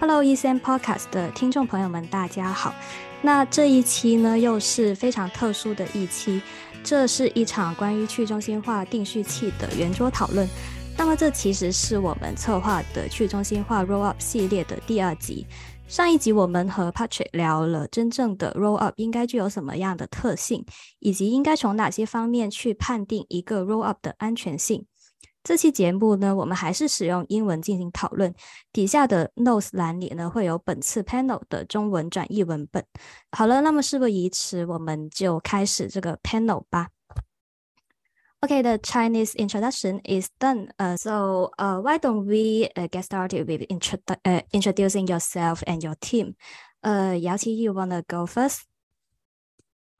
[0.00, 2.74] Hello e c m Podcast 的听众朋友们，大家好。
[3.20, 6.40] 那这一期呢，又是非常特殊的一期，
[6.82, 10.48] 这是一场关于去中心化定序器的圆桌讨论。
[10.96, 15.46] 那么，这其实是我们策划的去中心化 Roll Up 系列的第二集。
[15.86, 20.64] 上一集我们和 Patrick 聊了真正的 Roll Up 应该具有什么样的特性，
[21.00, 24.86] 以及应该从哪些方面去判定一个 Roll Up 的安全性。
[25.43, 28.33] 这期节目呢，我们还是使用英文进行讨论。
[28.71, 32.83] 底下的 notes 栏里呢，会有本次 panel 的中文转译文本。
[33.31, 36.89] 好了，那么事不宜迟，我们就开始这个 panel 吧。
[38.41, 40.69] Okay, the Chinese introduction is done.
[40.77, 45.81] Uh, so, uh, why don't we uh, get started with intro uh, introducing yourself and
[45.81, 46.35] your team?
[46.83, 48.65] Uh, Yao-Qi, you wanna go first?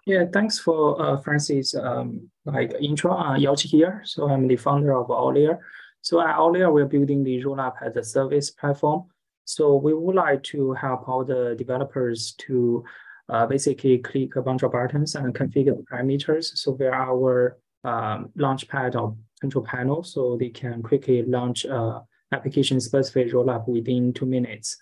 [0.06, 3.13] Yeah, thanks for uh, Francis um, like intro.
[3.13, 4.03] Uh, Yao-Qi here.
[4.05, 5.59] So I'm the founder of AltLayer.
[6.03, 9.05] So at AltLayer, we're building the rollup as a service platform.
[9.45, 12.85] So we would like to help all the developers to
[13.29, 16.57] uh, basically click a bunch of buttons and configure the parameters.
[16.57, 22.01] So we're our um, launchpad or control panel, so they can quickly launch uh,
[22.33, 24.77] application-specific rollup within two minutes.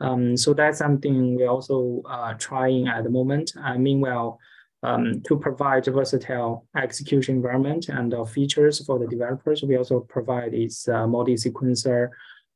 [0.00, 3.52] Um, so that's something we're also uh, trying at the moment.
[3.56, 4.38] And meanwhile,
[4.82, 9.62] um, to provide a versatile execution environment and uh, features for the developers.
[9.62, 12.10] We also provide its uh, multi-sequencer,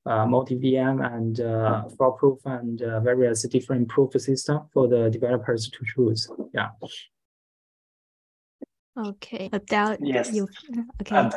[0.06, 5.68] uh, multi-VM, and uh, fraud proof and uh, various different proof system for the developers
[5.70, 6.30] to choose.
[6.52, 6.68] Yeah.
[8.98, 9.96] Okay, Abdel.
[10.00, 10.32] Yes.
[10.32, 10.46] You,
[11.00, 11.30] okay.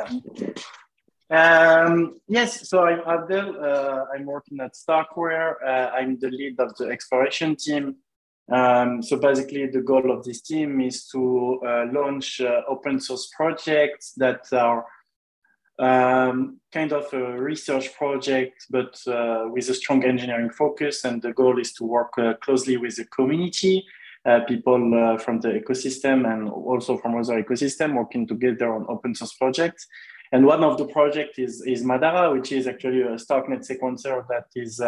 [1.30, 3.56] Um, yes, so I'm Abdel.
[3.58, 5.54] Uh, I'm working at Starkware.
[5.66, 7.96] I'm the lead of the exploration team
[8.52, 13.30] um, so basically, the goal of this team is to uh, launch uh, open source
[13.34, 14.84] projects that are
[15.78, 21.04] um, kind of a research project, but uh, with a strong engineering focus.
[21.04, 23.84] And the goal is to work uh, closely with the community,
[24.26, 29.14] uh, people uh, from the ecosystem, and also from other ecosystem working together on open
[29.14, 29.86] source projects.
[30.32, 34.46] And one of the projects is, is Madara, which is actually a StarkNet sequencer that
[34.54, 34.80] is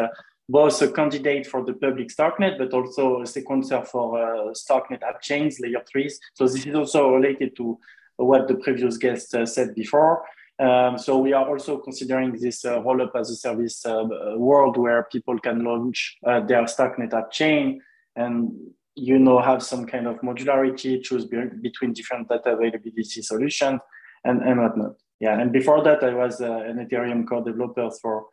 [0.49, 5.21] both a candidate for the public StarkNet, but also a sequencer for uh, StarkNet app
[5.21, 6.21] chains, layer threes.
[6.35, 7.79] So this is also related to
[8.17, 10.25] what the previous guest uh, said before.
[10.59, 14.05] Um, so we are also considering this uh, roll-up as a service uh,
[14.37, 17.83] world where people can launch uh, their StarkNet app chain
[18.15, 18.53] and
[18.95, 23.81] you know have some kind of modularity, choose be between different data availability solutions
[24.25, 24.95] and, and whatnot.
[25.21, 28.27] Yeah, and before that, I was uh, an Ethereum core developer for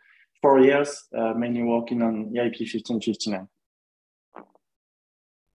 [0.44, 3.48] four years, uh, mainly working on EIP 1559.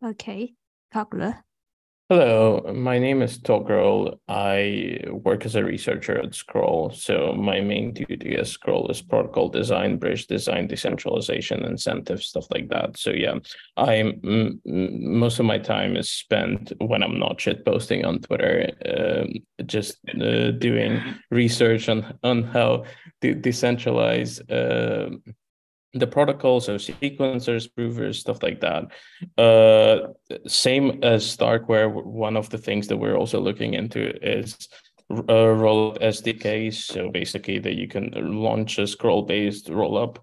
[0.03, 0.55] Okay,
[0.93, 1.35] Toghrul.
[2.11, 4.19] Hello, my name is Toghrul.
[4.29, 6.91] I work as a researcher at Scroll.
[6.95, 12.71] So my main duty at Scroll is protocol design, bridge design, decentralization, incentive, stuff like
[12.71, 12.97] that.
[12.97, 13.35] So yeah,
[13.77, 14.23] I'm
[14.65, 19.35] most of my time is spent when I'm not shit posting on Twitter, um,
[19.67, 22.85] just uh, doing research on on how
[23.21, 24.41] to decentralize.
[24.51, 25.15] Uh,
[25.95, 28.85] the protocols, so sequencers, provers, stuff like that.
[29.39, 30.09] Uh,
[30.47, 34.69] same as Starkware, one of the things that we're also looking into is
[35.11, 36.75] uh, roll SDKs.
[36.75, 40.19] So basically, that you can launch a scroll based rollup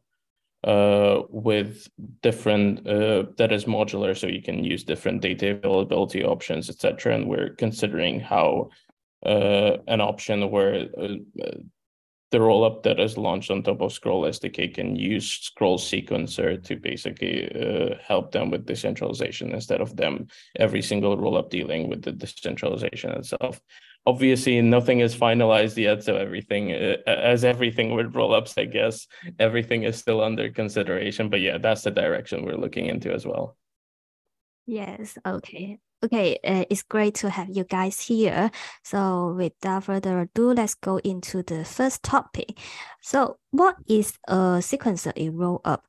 [0.63, 1.87] uh, with
[2.21, 7.15] different uh, that is modular, so you can use different data availability options, etc.
[7.15, 8.69] And we're considering how
[9.25, 11.15] uh, an option where uh,
[12.31, 16.75] the rollup that is launched on top of Scroll SDK can use Scroll Sequencer to
[16.75, 20.27] basically uh, help them with decentralization instead of them
[20.57, 23.61] every single rollup dealing with the decentralization itself.
[24.07, 29.07] Obviously, nothing is finalized yet, so everything, uh, as everything with rollups, I guess,
[29.39, 31.29] everything is still under consideration.
[31.29, 33.57] But yeah, that's the direction we're looking into as well.
[34.67, 35.17] Yes.
[35.25, 35.79] Okay.
[36.05, 38.51] Okay, uh, it's great to have you guys here.
[38.83, 42.59] So without further ado, let's go into the first topic.
[43.01, 45.87] So what is a sequencer in roll up?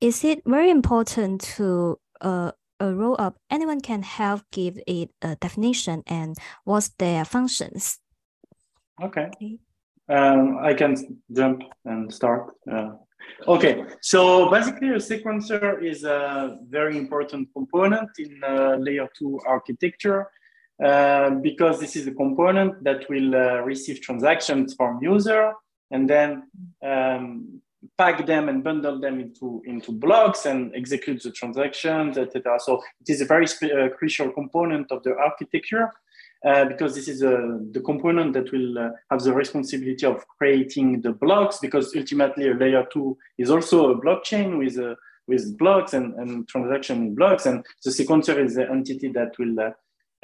[0.00, 3.36] Is it very important to uh, a roll up?
[3.50, 6.34] Anyone can help give it a definition and
[6.64, 7.98] what's their functions?
[9.02, 9.28] Okay.
[9.36, 9.58] okay.
[10.08, 10.96] Um, I can
[11.30, 12.54] jump and start.
[12.70, 12.92] Uh,
[13.48, 20.28] Okay, so basically a sequencer is a very important component in uh, layer two architecture
[20.84, 25.52] uh, because this is a component that will uh, receive transactions from user
[25.90, 26.44] and then
[26.84, 27.60] um,
[27.98, 32.58] pack them and bundle them into, into blocks and execute the transactions, etc.
[32.60, 35.90] So it is a very uh, crucial component of the architecture
[36.44, 41.00] uh, because this is uh, the component that will uh, have the responsibility of creating
[41.00, 44.96] the blocks because ultimately a layer two is also a blockchain with a,
[45.28, 47.46] with blocks and, and transaction blocks.
[47.46, 49.70] And the sequencer is the entity that will uh,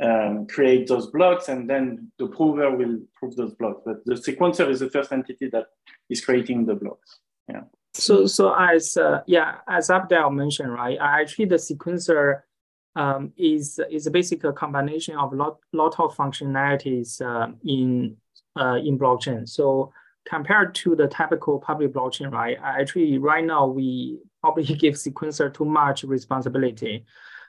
[0.01, 3.83] um, create those blocks, and then the prover will prove those blocks.
[3.85, 5.67] But the sequencer is the first entity that
[6.09, 7.19] is creating the blocks.
[7.49, 7.63] Yeah.
[7.95, 10.99] So, so as uh, yeah, as Abdel mentioned, right?
[11.01, 12.43] Actually, the sequencer
[12.99, 18.17] um, is is a combination of lot lot of functionalities uh, in
[18.59, 19.49] uh, in blockchain.
[19.49, 19.93] So
[20.29, 22.59] compared to the typical public blockchain, right?
[22.63, 27.05] Actually, right now we probably give sequencer too much responsibility.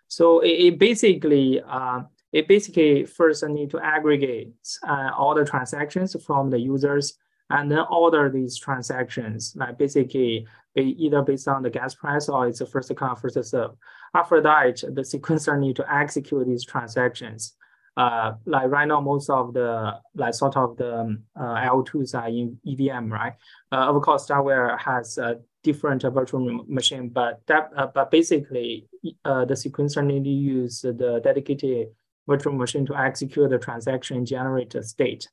[0.08, 2.02] So it, it basically uh,
[2.32, 4.54] it basically first need to aggregate
[4.88, 7.18] uh, all the transactions from the users
[7.50, 12.62] and then order these transactions, like basically either based on the gas price or it's
[12.70, 13.72] first come, first serve.
[14.14, 17.56] After that, the sequencer need to execute these transactions.
[17.98, 22.30] Uh, like right now, most of the like sort of the um, uh, L2s are
[22.30, 23.34] in EVM, right?
[23.72, 28.88] Uh, of course, Starkware has a different virtual machine, but that uh, but basically
[29.26, 31.90] uh, the sequencer need to use the dedicated
[32.26, 35.28] virtual machine to execute the transaction, and generate a state.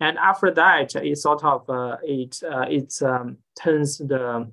[0.00, 4.50] And after that, it sort of uh, it it um, turns the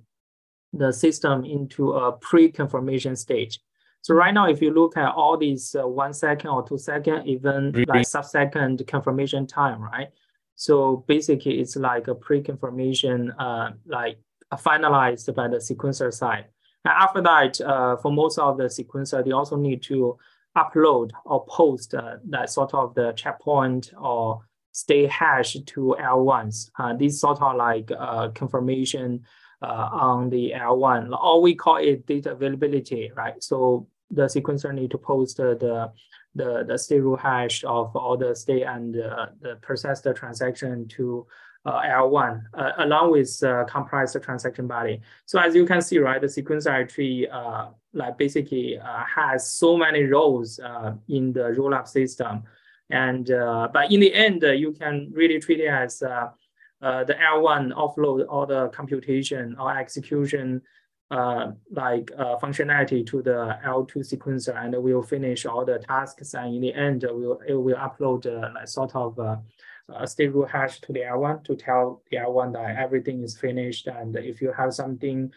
[0.71, 3.59] the system into a pre-confirmation stage.
[4.05, 7.25] So right now, if you look at all these uh, one second or two second,
[7.25, 7.85] even really?
[7.87, 10.09] like sub-second confirmation time, right?
[10.53, 14.19] So basically, it's like a pre-confirmation, uh, like
[14.53, 16.45] finalized by the sequencer side.
[16.83, 20.19] And after that, uh, for most of the sequencer, they also need to
[20.55, 24.41] upload or post uh, that sort of the checkpoint or
[24.71, 26.69] state hash to L1s.
[26.77, 29.25] Uh, this sort of like uh, confirmation
[29.63, 33.41] uh, on the L1, or we call it data availability, right?
[33.43, 35.91] So the sequencer need to post the
[36.35, 40.87] the the state root hash of all the state and uh, the process the transaction
[40.87, 41.25] to
[41.65, 45.01] uh, L1 uh, along with uh, comprised transaction body.
[45.25, 49.75] So as you can see, right, the sequencer actually uh, like basically uh, has so
[49.75, 52.43] many roles uh, in the rollup system.
[52.91, 53.25] And
[53.73, 56.29] but in the end, you can really treat it as the
[56.81, 60.61] L1 offload all the computation or execution
[61.11, 66.55] uh, like uh, functionality to the L2 sequencer and we'll finish all the tasks and
[66.55, 70.81] in the end we'll, it will upload uh, like sort of a state root hash
[70.81, 74.73] to the L1 to tell the L1 that everything is finished and if you have
[74.73, 75.31] something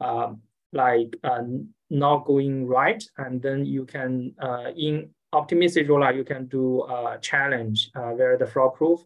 [0.00, 0.40] um,
[0.72, 1.42] like uh,
[1.90, 7.18] not going right and then you can uh, in optimistic rollup you can do a
[7.20, 9.00] challenge uh, where the fraud proof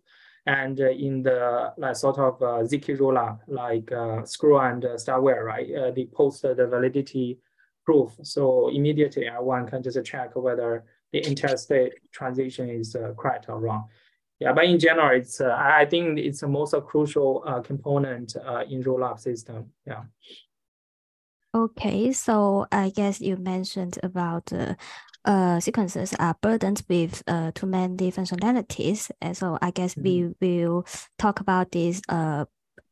[0.49, 2.65] and uh, in the like sort of uh,
[2.97, 5.69] rollup, like uh, Scroll and uh, Starkware, right?
[5.75, 7.39] Uh, they post the validity
[7.85, 8.13] proof.
[8.23, 13.89] So immediately L1 can just check whether the interstate transition is uh, correct or wrong.
[14.41, 18.37] Yeah, but in general, it's uh, I think it's the most crucial component
[18.71, 19.73] in rollup system.
[19.85, 20.05] Yeah.
[21.55, 24.53] Okay, so I guess you mentioned about
[25.29, 29.11] uh, sequences are burdened with uh, too many functionalities.
[29.21, 30.35] And so I guess mm -hmm.
[30.41, 30.85] we will
[31.17, 32.45] talk about this uh,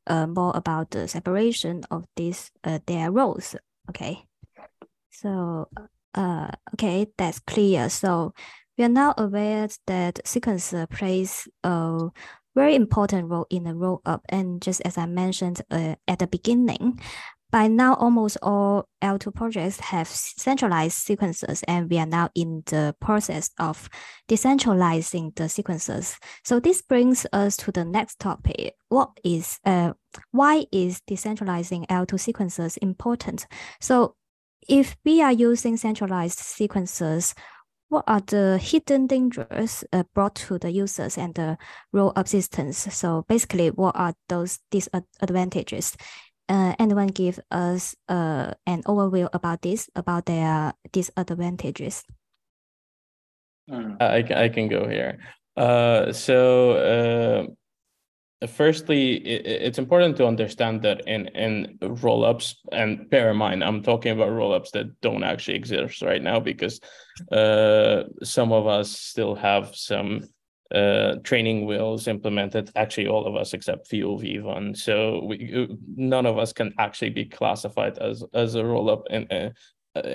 [0.06, 3.56] uh, more about the separation of these uh, their roles.
[3.88, 4.26] Okay.
[5.10, 5.68] So
[6.14, 7.90] uh, okay, that's clear.
[7.90, 8.32] So
[8.76, 12.10] we are now aware that sequencer plays a
[12.54, 14.20] very important role in the roll up.
[14.28, 17.00] And just as I mentioned uh, at the beginning,
[17.50, 22.94] by now, almost all L2 projects have centralized sequences, and we are now in the
[23.00, 23.88] process of
[24.28, 26.18] decentralizing the sequences.
[26.44, 28.74] So this brings us to the next topic.
[28.88, 29.92] What is uh,
[30.32, 33.46] why is decentralizing L2 sequences important?
[33.80, 34.16] So
[34.68, 37.34] if we are using centralized sequences,
[37.88, 41.56] what are the hidden dangers uh, brought to the users and the
[41.92, 42.92] roll up systems?
[42.92, 45.96] So basically, what are those disadvantages?
[46.48, 52.04] Uh, anyone give us uh, an overview about this, about their disadvantages?
[53.70, 53.96] Mm.
[54.00, 55.18] I, I can go here.
[55.56, 57.48] Uh, so
[58.42, 63.36] uh, firstly, it, it's important to understand that in, in roll ups, and bear in
[63.36, 66.80] mind, I'm talking about roll ups that don't actually exist right now because
[67.32, 70.28] uh, some of us still have some
[70.74, 72.70] uh, training wheels implemented.
[72.76, 74.76] Actually, all of us except Fuel V1.
[74.76, 79.30] So we, none of us can actually be classified as as a roll up in
[79.30, 79.50] uh,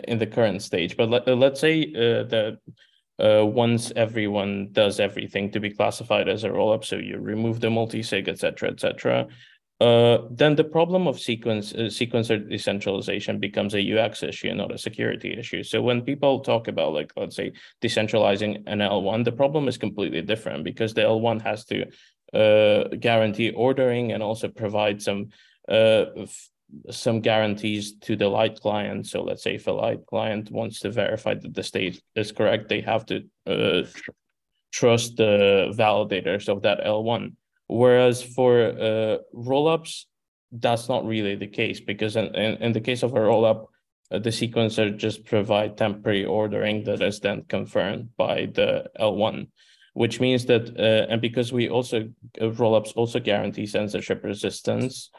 [0.07, 0.97] in the current stage.
[0.97, 2.59] But let, let's say uh, that.
[3.19, 7.59] Uh, once everyone does everything to be classified as a roll up, so you remove
[7.59, 9.27] the multi-sig, etc., etc.,
[9.81, 14.77] uh, then the problem of sequence uh, sequencer decentralization becomes a UX issue, not a
[14.77, 15.63] security issue.
[15.63, 20.21] So when people talk about like let's say decentralizing an L1, the problem is completely
[20.21, 21.87] different because the L1 has to
[22.31, 25.29] uh, guarantee ordering and also provide some
[25.67, 26.05] uh,
[26.91, 29.07] some guarantees to the light client.
[29.07, 32.69] So let's say if a light client wants to verify that the state is correct,
[32.69, 34.11] they have to uh, tr-
[34.71, 37.33] trust the validators of that L1.
[37.71, 40.05] Whereas for uh, rollups,
[40.51, 43.67] that's not really the case because in, in, in the case of a rollup,
[44.11, 49.47] uh, the sequencer just provide temporary ordering that is then confirmed by the L1
[49.93, 52.09] which means that, uh, and because we also,
[52.39, 55.09] uh, rollups also guarantee censorship resistance,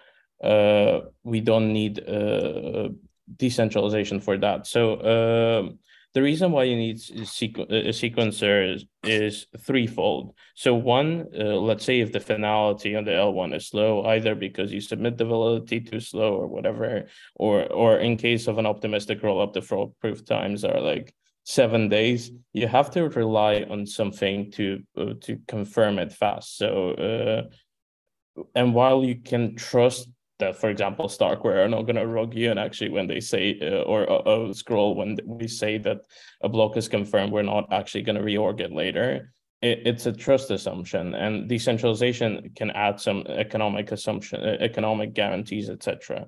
[0.42, 2.88] uh, we don't need uh,
[3.37, 4.66] decentralization for that.
[4.66, 5.78] So um,
[6.14, 10.35] the reason why you need sequ a sequencer is, is threefold.
[10.54, 14.73] So one, uh, let's say if the finality on the L1 is slow, either because
[14.73, 19.23] you submit the validity too slow or whatever, or or in case of an optimistic
[19.23, 21.14] rollup, the fraud proof times are like
[21.45, 26.59] seven days, you have to rely on something to uh, to confirm it fast.
[26.59, 30.09] So, uh, and while you can trust
[30.42, 33.58] that, for example, Starkware are not going to rug you, and actually, when they say
[33.62, 35.99] uh, or uh, uh, scroll when we say that
[36.42, 39.32] a block is confirmed, we're not actually going to reorg it later.
[39.61, 45.70] It, it's a trust assumption, and decentralization can add some economic assumption, uh, economic guarantees,
[45.70, 46.26] etc.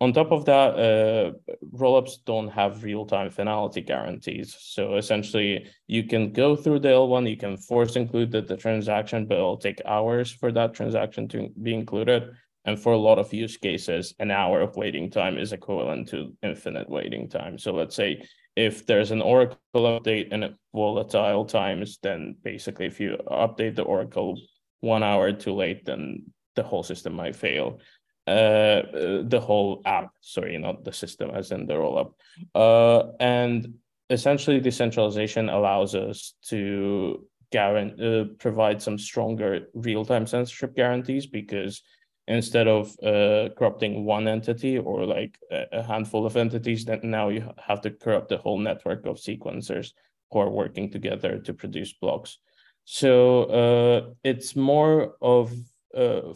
[0.00, 1.30] On top of that, uh,
[1.72, 4.56] rollups don't have real-time finality guarantees.
[4.58, 9.26] So essentially, you can go through the L1, you can force include the, the transaction,
[9.26, 12.22] but it'll take hours for that transaction to be included.
[12.64, 16.32] And for a lot of use cases, an hour of waiting time is equivalent to
[16.42, 17.58] infinite waiting time.
[17.58, 18.22] So let's say
[18.54, 24.40] if there's an Oracle update and volatile times, then basically if you update the Oracle
[24.80, 27.80] one hour too late, then the whole system might fail
[28.26, 28.82] uh,
[29.24, 32.12] the whole app, sorry, not the system as in the rollup.
[32.54, 33.74] Uh, and
[34.10, 41.82] essentially decentralization allows us to guarantee, uh, provide some stronger real-time censorship guarantees because
[42.28, 47.48] instead of uh, corrupting one entity or like a handful of entities, then now you
[47.58, 49.92] have to corrupt the whole network of sequencers
[50.30, 52.38] who are working together to produce blocks.
[52.84, 55.52] So uh, it's more of
[55.96, 56.34] uh,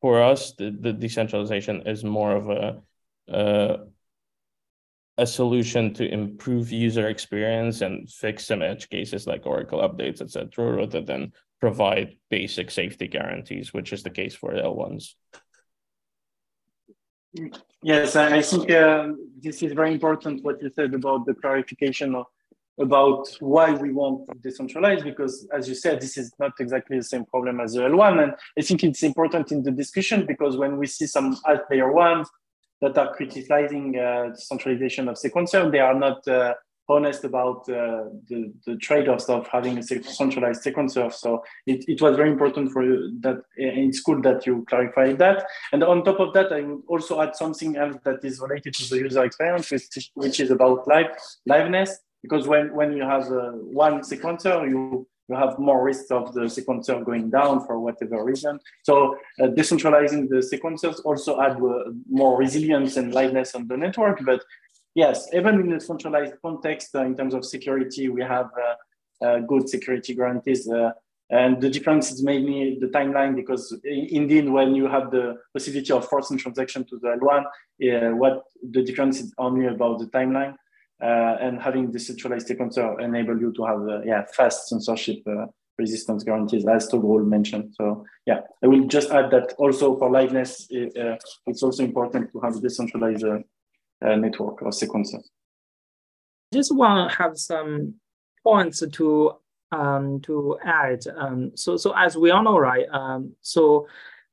[0.00, 2.82] for us, the, the decentralization is more of a
[3.32, 3.84] uh,
[5.18, 10.76] a solution to improve user experience and fix some edge cases like Oracle updates, etc.,
[10.76, 15.14] rather than provide basic safety guarantees, which is the case for L1s.
[17.82, 19.08] Yes, I think uh,
[19.40, 22.26] this is very important what you said about the clarification of
[22.78, 27.02] about why we want to decentralize because as you said this is not exactly the
[27.02, 30.76] same problem as the l1 and i think it's important in the discussion because when
[30.76, 32.28] we see some alt layer ones
[32.80, 35.70] that are criticizing uh, decentralization of sequencer.
[35.70, 36.54] They are not uh,
[36.88, 41.12] honest about uh, the, the trade-offs of having a centralized sequencer.
[41.12, 45.46] So it, it was very important for you that it's cool that you clarified that.
[45.72, 48.90] And on top of that i would also add something else that is related to
[48.90, 51.06] the user experience which, which is about live
[51.48, 51.90] liveness.
[52.22, 56.42] Because when, when you have uh, one sequencer, you, you have more risks of the
[56.42, 58.60] sequencer going down for whatever reason.
[58.82, 64.20] So uh, decentralizing the sequencers also add uh, more resilience and liveness on the network.
[64.24, 64.42] But
[64.94, 69.38] yes, even in a centralized context, uh, in terms of security, we have uh, uh,
[69.40, 70.68] good security guarantees.
[71.28, 73.76] and the difference is mainly the timeline because
[74.18, 77.42] indeed, when you have the possibility of forcing transaction to the L1,
[78.22, 80.65] what the difference is only about the timeline uh,
[81.00, 85.46] and having decentralized sequencer enable you to have uh, yeah fast censorship uh,
[85.78, 87.74] resistance guarantees as Toghrul mentioned.
[87.74, 92.40] So yeah, I will just add that also for liveness, uh, it's also important to
[92.40, 93.38] have a decentralized uh,
[94.04, 95.22] uh, network or sequencer.
[96.52, 97.94] Just want to have some
[98.42, 99.32] points to
[99.72, 101.04] um, to add.
[101.16, 102.86] Um, so so as we all know, right?
[102.90, 103.86] Um, so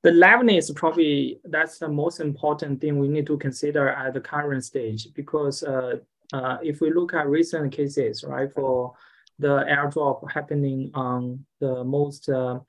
[0.03, 4.63] the liveness probably that's the most important thing we need to consider at the current
[4.63, 5.95] stage because uh,
[6.33, 8.93] uh, if we look at recent cases, right, for
[9.39, 12.59] the airdrop happening on the most uh,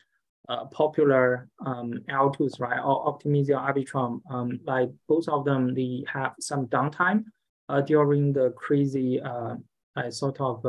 [0.48, 6.34] uh, popular um, L2s, right, or Optimism, Arbitrum, um, like both of them, they have
[6.40, 7.24] some downtime
[7.70, 9.54] uh, during the crazy uh,
[10.10, 10.62] sort of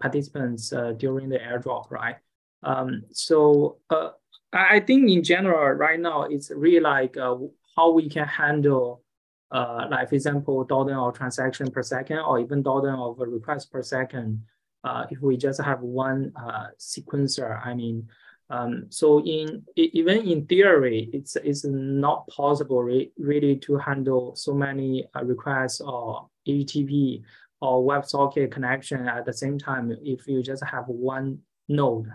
[0.00, 2.16] participants during the airdrop, right?
[2.62, 3.78] Um, so
[4.52, 7.16] I think in general, right now, it's really like
[7.76, 9.02] how we can handle
[9.50, 13.82] uh, like for example, dozen of transaction per second, or even dozen of requests per
[13.82, 14.42] second.
[14.84, 18.08] Uh, if we just have one uh, sequencer, I mean,
[18.50, 24.54] um, so in even in theory, it's it's not possible re really to handle so
[24.54, 27.22] many uh, requests or HTTP
[27.60, 31.38] or WebSocket connection at the same time if you just have one
[31.68, 32.12] node.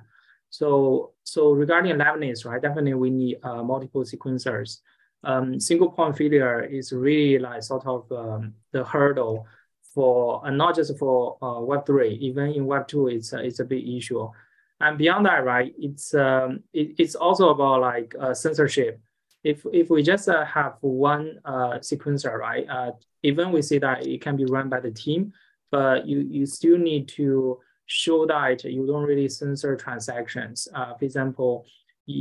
[0.49, 2.61] So so regarding liveness, right?
[2.61, 4.79] Definitely we need uh, multiple sequencers.
[5.23, 9.45] Um, single point failure is really like sort of um, the hurdle
[9.93, 14.27] for not just for uh, Web3, even in Web2, it's, uh, it's a big issue.
[14.79, 18.99] And beyond that, right, it's, um, it, it's also about like uh, censorship.
[19.43, 22.65] If, if we just uh, have one uh, sequencer, right,
[23.23, 25.33] even we see that it can be run by the team,
[25.71, 30.67] but you, you still need to show that you don't really censor transactions.
[30.73, 31.65] for example,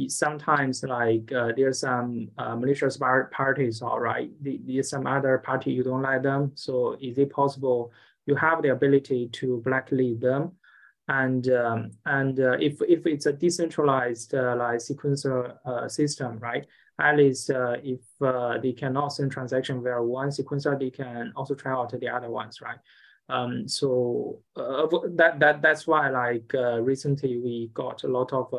[0.08, 5.82] sometimes like uh, there's some uh, malicious parties, all right, there's some other party you
[5.82, 6.52] don't like them.
[6.54, 7.92] So is it possible
[8.26, 10.52] you have the ability to blacklist them?
[11.08, 16.66] And um, and uh, if if it's a decentralized uh, like sequencer uh, system, right?
[17.00, 18.00] At least uh, if
[18.62, 22.60] they cannot send transaction via one sequencer, they can also try out the other ones,
[22.60, 22.78] right?
[23.28, 28.52] Um, so that that that's why like recently we got a lot of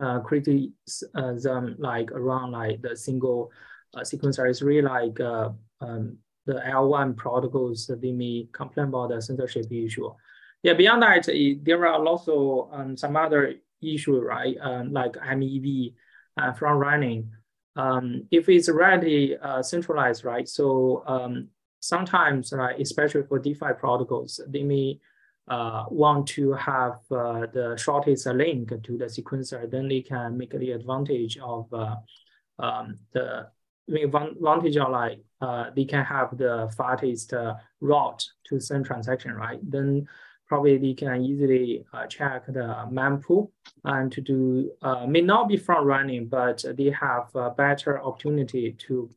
[0.00, 3.50] uh, criticism like around like the single
[3.94, 5.50] uh, sequencer is really like uh,
[5.80, 10.10] um, the L1 protocols, they may complain about the censorship issue.
[10.62, 14.56] Yeah, beyond that, it, there are also um, some other issue, right?
[14.60, 15.94] Um, like MEV
[16.38, 17.30] uh, front running.
[17.76, 20.48] Um, if it's already uh, centralized, right?
[20.48, 21.48] So um,
[21.80, 24.98] sometimes, uh, especially for DeFi protocols, they may
[25.48, 30.50] uh, want to have uh, the shortest link to the sequencer, then they can make
[30.50, 31.96] the advantage of uh,
[32.58, 33.46] um, the
[33.88, 39.58] advantage of like uh, they can have the fastest uh, route to send transaction, right?
[39.62, 40.06] Then
[40.46, 43.50] probably they can easily uh, check the mempool
[43.84, 44.70] and to do
[45.06, 49.10] may not be front running, but they have a better opportunity to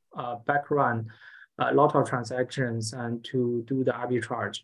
[0.45, 1.07] back run
[1.59, 4.61] a lot of transactions and to do the arbitrage.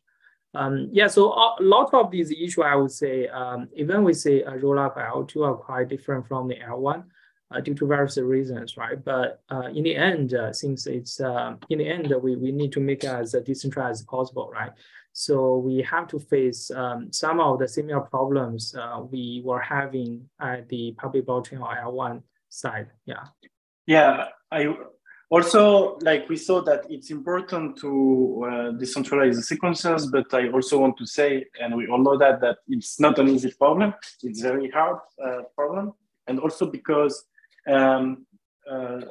[0.57, 4.41] Um, yeah, so a lot of these issues, I would say, um, even we say
[4.41, 7.03] a rollup L2 are quite different from the L1
[7.51, 8.97] uh, due to various reasons, right?
[9.03, 12.71] But uh, in the end, uh, since it's, uh, in the end, we, we need
[12.71, 14.71] to make as decentralized as possible, right?
[15.13, 20.27] So we have to face um, some of the similar problems uh, we were having
[20.41, 23.25] at the public blockchain or L1 side, yeah.
[23.85, 24.75] Yeah, I
[25.29, 30.79] also, like we saw that it's important to uh, decentralize the sequencers, but I also
[30.79, 33.93] want to say, and we all know that, that it's not an easy problem.
[34.23, 35.93] It's a very hard uh, problem.
[36.27, 37.25] And also because
[37.69, 38.25] um,
[38.69, 39.01] uh,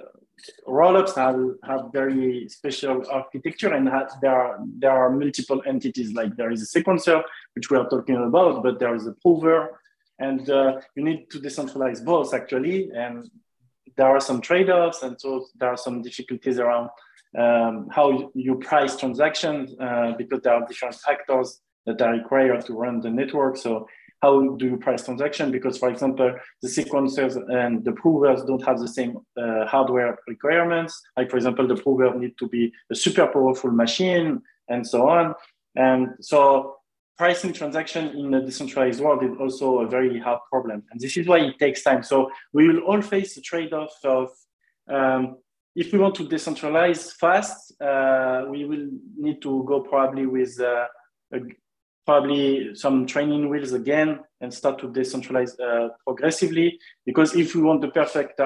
[0.67, 3.87] rollups have, have very special architecture and
[4.23, 6.13] there, are, there are multiple entities.
[6.15, 7.23] Like there is a sequencer,
[7.55, 9.81] which we are talking about, but there is a prover.
[10.19, 12.91] And uh, you need to decentralize both actually.
[12.95, 13.31] And
[13.97, 16.91] there are some trade-offs and so there are some difficulties around
[17.39, 22.75] um, how you price transactions uh, because there are different factors that are required to
[22.75, 23.57] run the network.
[23.57, 23.87] So
[24.23, 25.51] how do you price transaction?
[25.51, 31.01] Because for example, the sequencers and the provers don't have the same uh, hardware requirements.
[31.17, 35.35] Like for example, the prover need to be a super powerful machine and so on.
[35.77, 36.77] And so
[37.19, 40.83] pricing transaction in a decentralized world is also a very hard problem.
[40.91, 42.03] And this is why it takes time.
[42.03, 44.31] So we will all face the trade-off of
[44.89, 45.39] um,
[45.75, 50.87] if we want to decentralize fast, uh, we will need to go probably with uh,
[51.35, 51.41] a,
[52.07, 56.79] probably some training wheels again and start to decentralize uh, progressively.
[57.05, 58.41] Because if we want the perfect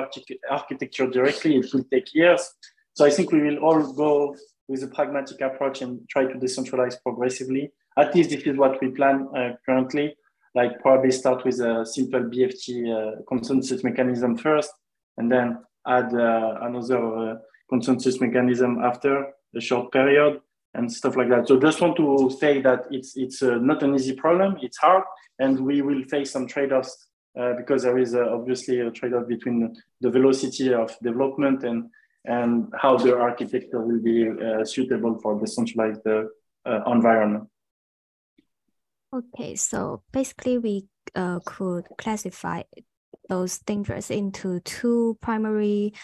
[0.51, 2.53] architecture directly, it will take years.
[2.95, 4.35] So I think we will all go
[4.67, 7.71] with a pragmatic approach and try to decentralize progressively.
[8.01, 10.17] At least this is what we plan uh, currently.
[10.55, 14.73] Like probably start with a simple BFT uh, consensus mechanism first,
[15.19, 17.35] and then add uh, another uh,
[17.69, 20.41] consensus mechanism after a short period
[20.75, 21.49] and stuff like that.
[21.49, 24.57] So just want to say that it's it's uh, not an easy problem.
[24.63, 25.05] It's hard,
[25.39, 27.07] and we will face some trade-offs
[27.39, 31.91] uh, because there is obviously a trade-off between the velocity of development and
[32.27, 36.25] and how the architecture will be uh, suitable for decentralized uh,
[36.87, 37.49] environment.
[39.13, 42.63] Okay, so basically we uh, could classify
[43.29, 45.95] those dangers into two primary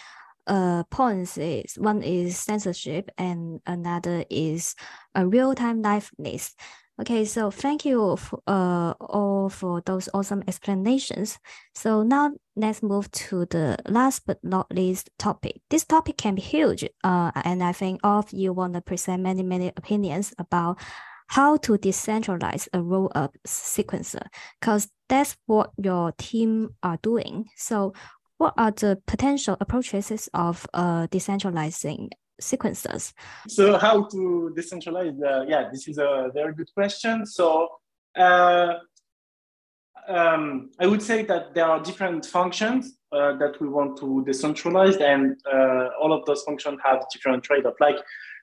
[0.45, 1.37] uh, points.
[1.77, 4.75] One is censorship and another is
[5.15, 6.53] a real-time liveness.
[6.99, 11.37] Okay, so thank you for, uh, all for those awesome explanations.
[11.75, 15.61] So now let's move to the last but not least topic.
[15.69, 19.21] This topic can be huge, uh, and I think all of you want to present
[19.21, 20.79] many, many opinions about
[21.27, 24.25] how to decentralize a roll-up sequencer,
[24.59, 27.49] because that's what your team are doing.
[27.55, 27.93] So
[28.37, 32.09] what are the potential approaches of uh, decentralizing
[32.41, 33.13] sequencers?
[33.47, 35.17] So how to decentralize?
[35.21, 37.25] Uh, yeah, this is a very good question.
[37.25, 37.69] So
[38.15, 38.75] uh,
[40.07, 45.01] um, I would say that there are different functions uh, that we want to decentralize,
[45.01, 47.75] and uh, all of those functions have different trade-off.
[47.79, 47.97] Like,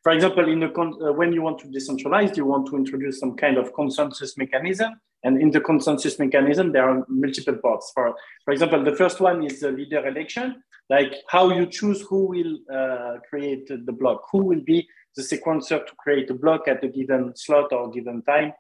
[0.05, 3.35] for example, in the uh, when you want to decentralize, you want to introduce some
[3.37, 7.91] kind of consensus mechanism, and in the consensus mechanism, there are multiple parts.
[7.95, 8.15] For
[8.45, 12.59] for example, the first one is the leader election, like how you choose who will
[12.71, 14.87] uh, create the block, who will be
[15.17, 18.53] the sequencer to create a block at a given slot or given time.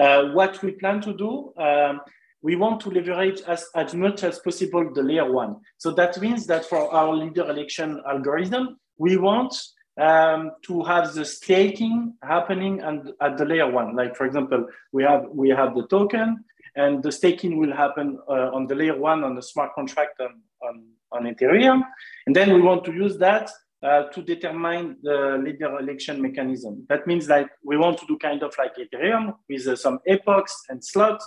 [0.00, 2.00] Uh, what we plan to do, um,
[2.42, 5.56] we want to leverage as, as much as possible the layer one.
[5.76, 9.54] So that means that for our leader election algorithm, we want
[9.98, 13.96] um, to have the staking happening and at the layer one.
[13.96, 16.44] Like for example, we have we have the token,
[16.76, 20.40] and the staking will happen uh, on the layer one on the smart contract on,
[20.62, 21.82] on, on Ethereum,
[22.26, 23.50] and then we want to use that
[23.82, 26.86] uh, to determine the leader election mechanism.
[26.88, 30.54] That means that we want to do kind of like Ethereum with uh, some epochs
[30.68, 31.26] and slots,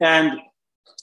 [0.00, 0.40] and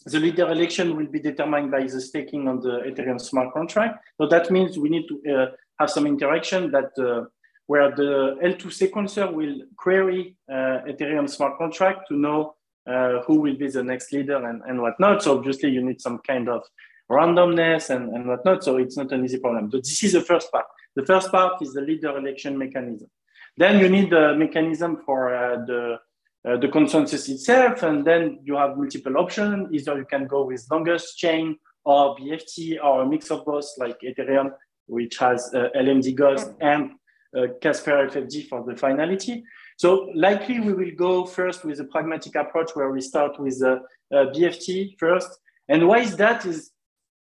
[0.06, 4.04] the leader election will be determined by the staking on the Ethereum smart contract.
[4.18, 5.46] So that means we need to uh,
[5.84, 7.26] have some interaction that uh,
[7.68, 12.56] where the L2 sequencer will query uh, Ethereum smart contract to know
[12.88, 15.24] uh, who will be the next leader and, and whatnot.
[15.24, 16.62] So obviously you need some kind of
[17.10, 18.64] randomness and, and whatnot.
[18.64, 19.70] So it's not an easy problem.
[19.70, 20.66] But this is the first part.
[20.96, 23.10] The first part is the leader election mechanism.
[23.58, 25.98] Then you need the mechanism for uh, the
[26.46, 29.70] uh, the consensus itself, and then you have multiple options.
[29.72, 33.98] Either you can go with longest chain or BFT or a mix of both, like
[34.02, 34.52] Ethereum,
[34.88, 36.92] which has uh, LMD Ghost and
[37.38, 39.44] uh, Casper FFG for the finality.
[39.78, 43.82] So likely we will go first with a pragmatic approach where we start with a,
[44.12, 45.30] a BFT first.
[45.70, 46.72] And why is that is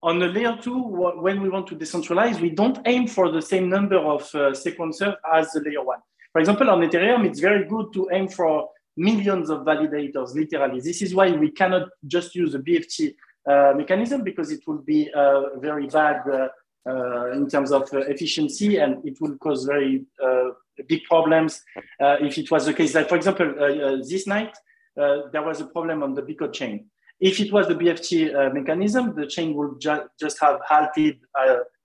[0.04, 3.70] on the layer two, when we want to decentralize, we don't aim for the same
[3.70, 6.00] number of uh, sequencers as the layer one.
[6.34, 10.82] For example, on Ethereum, it's very good to aim for millions of validators, literally.
[10.82, 13.16] This is why we cannot just use a BFT
[13.50, 16.48] uh, mechanism because it will be uh, very bad uh, uh
[16.86, 20.50] Uh, in terms of uh, efficiency and it will cause very uh,
[20.90, 21.62] big problems
[22.02, 22.94] uh, if it was the case.
[22.94, 24.54] Like, for example, uh, this night,
[24.98, 26.86] there was a problem on the Beacon chain.
[27.22, 31.20] If it was the BFT mechanism, the chain would ju just have halted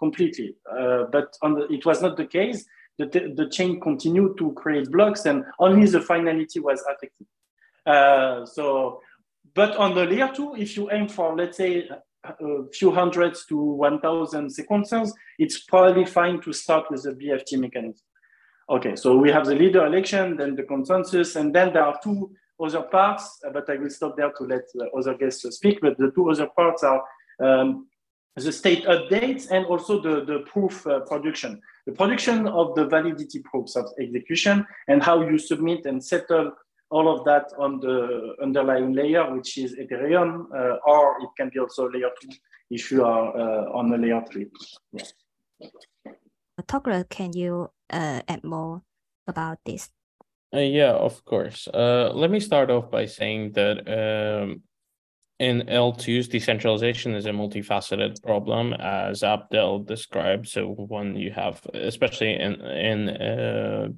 [0.01, 0.57] completely.
[0.67, 2.67] but the, it was not the case
[2.99, 7.27] the, the chain continued to create blocks and only the finality was affected.
[7.87, 9.01] Uh, so,
[9.55, 11.89] but on the layer two, if you aim for, let's say,
[12.41, 18.05] a few hundreds to 1000 sequencers, it's probably fine to start with the BFT mechanism.
[18.71, 22.31] Okay, so we have the leader election, then the consensus, and then there are two
[22.63, 24.63] other parts, uh, but I will stop there to let
[24.97, 25.81] other guests speak.
[25.81, 27.03] But the two other parts are
[27.41, 27.87] um,
[28.37, 31.61] the state updates and also the, the proof uh, production.
[31.87, 36.53] The production of the validity proofs of execution and how you submit and settle
[36.91, 41.59] all of that on the underlying layer, which is Ethereum, uh, or it can be
[41.59, 42.29] also layer two
[42.71, 44.47] if you are uh, on the layer three.
[44.93, 45.05] Yeah.
[46.63, 48.83] Toghrul, can you uh, add more
[49.27, 49.91] about this?
[50.55, 51.69] Uh, yeah, of course.
[51.69, 54.63] Uh, let me start off by saying that um,
[55.39, 60.49] in L2's decentralization is a multifaceted problem, as Abdel described.
[60.49, 63.89] So when you have, especially in in uh,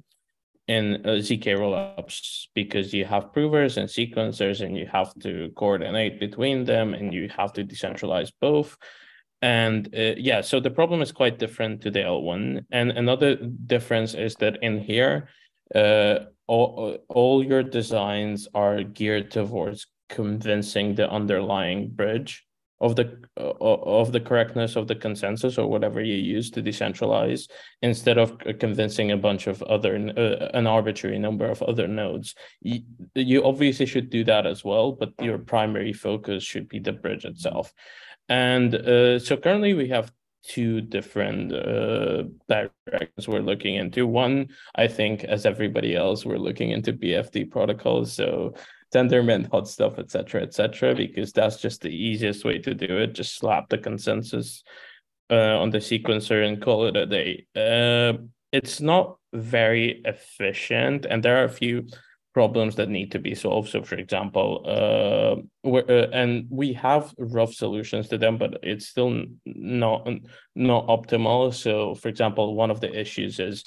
[0.75, 6.19] in uh, zk rollups, because you have provers and sequencers, and you have to coordinate
[6.19, 8.77] between them, and you have to decentralize both.
[9.41, 12.65] And uh, yeah, so the problem is quite different to the L1.
[12.71, 13.35] And another
[13.73, 15.29] difference is that in here,
[15.73, 16.15] uh,
[16.47, 22.45] all, all your designs are geared towards convincing the underlying bridge
[22.81, 27.47] of the uh, of the correctness of the consensus or whatever you use to decentralize
[27.83, 32.35] instead of convincing a bunch of other uh, an arbitrary number of other nodes.
[32.61, 32.81] You,
[33.13, 37.23] you obviously should do that as well but your primary focus should be the bridge
[37.23, 37.71] itself.
[38.27, 40.11] And uh, so currently we have
[40.43, 44.07] two different uh, directions we're looking into.
[44.07, 48.11] One i think as everybody else we're looking into BFT protocols.
[48.11, 48.55] So
[48.93, 53.13] Tendermint, HotStuff, etc., etc., because that's just the easiest way to do it.
[53.13, 54.63] Just slap the consensus
[55.29, 57.45] uh, on the sequencer and call it a day.
[57.55, 58.17] Uh,
[58.51, 61.87] it's not very efficient, and there are a few
[62.33, 63.69] problems that need to be solved.
[63.69, 69.25] So, for example, uh, uh, and we have rough solutions to them, but it's still
[69.45, 70.07] not
[70.55, 71.53] not optimal.
[71.53, 73.63] So, for example, one of the issues is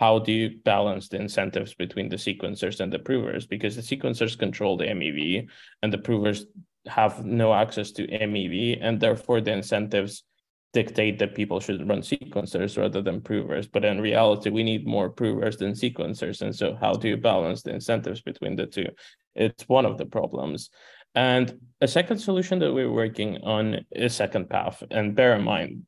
[0.00, 3.46] how do you balance the incentives between the sequencers and the provers?
[3.46, 5.48] Because the sequencers control the MEV
[5.82, 6.46] and the provers
[6.86, 10.24] have no access to MEV, and therefore the incentives
[10.72, 13.66] dictate that people should run sequencers rather than provers.
[13.66, 16.42] But in reality, we need more provers than sequencers.
[16.42, 18.86] And so, how do you balance the incentives between the two?
[19.34, 20.70] It's one of the problems.
[21.14, 24.82] And a second solution that we're working on is second path.
[24.90, 25.84] And bear in mind,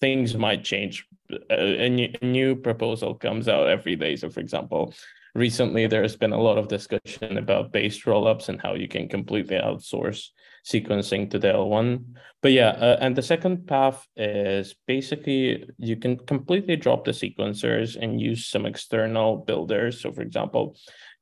[0.00, 1.06] things might change.
[1.50, 4.16] A, new, a new proposal comes out every day.
[4.16, 4.94] So, for example,
[5.34, 9.56] recently there's been a lot of discussion about based rollups and how you can completely
[9.56, 10.28] outsource
[10.66, 12.04] sequencing to the L1.
[12.42, 17.96] But yeah, uh, and the second path is basically you can completely drop the sequencers
[18.00, 20.00] and use some external builders.
[20.00, 20.76] So, for example,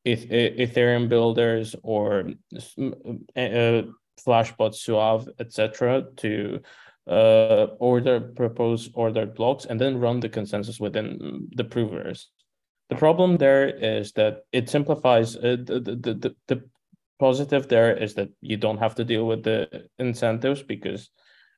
[0.05, 3.83] if, Ethereum builders or uh,
[4.27, 6.61] Flashbot, Suave, etc., to
[7.07, 12.31] uh, order propose ordered blocks and then run the consensus within the provers.
[12.91, 16.65] The problem there is that it simplifies uh, the, the, the, the
[17.19, 21.11] positive there is that you don't have to deal with the incentives because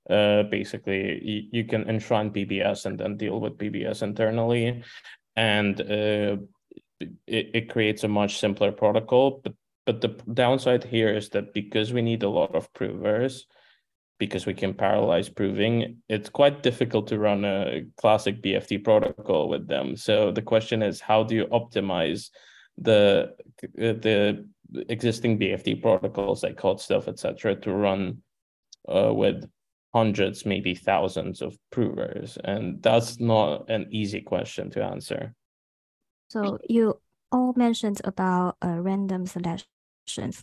[0.08, 4.82] uh, basically you, you can enshrine PBS and then deal with PBS internally.
[5.34, 6.36] And uh,
[7.00, 9.40] it, it creates a much simpler protocol.
[9.42, 9.54] But,
[9.84, 13.46] but the downside here is that because we need a lot of provers,
[14.18, 19.66] because we can parallelize proving, it's quite difficult to run a classic BFT protocol with
[19.68, 19.96] them.
[19.96, 22.30] So the question is, how do you optimize
[22.78, 23.34] the
[23.74, 24.46] the
[24.88, 28.22] existing BFT protocols like HotStuff, etc., to run
[28.88, 29.48] uh, with
[29.94, 32.38] hundreds, maybe thousands of provers?
[32.42, 35.34] And that's not an easy question to answer.
[36.28, 37.00] So you
[37.30, 39.68] all mentioned about a random selection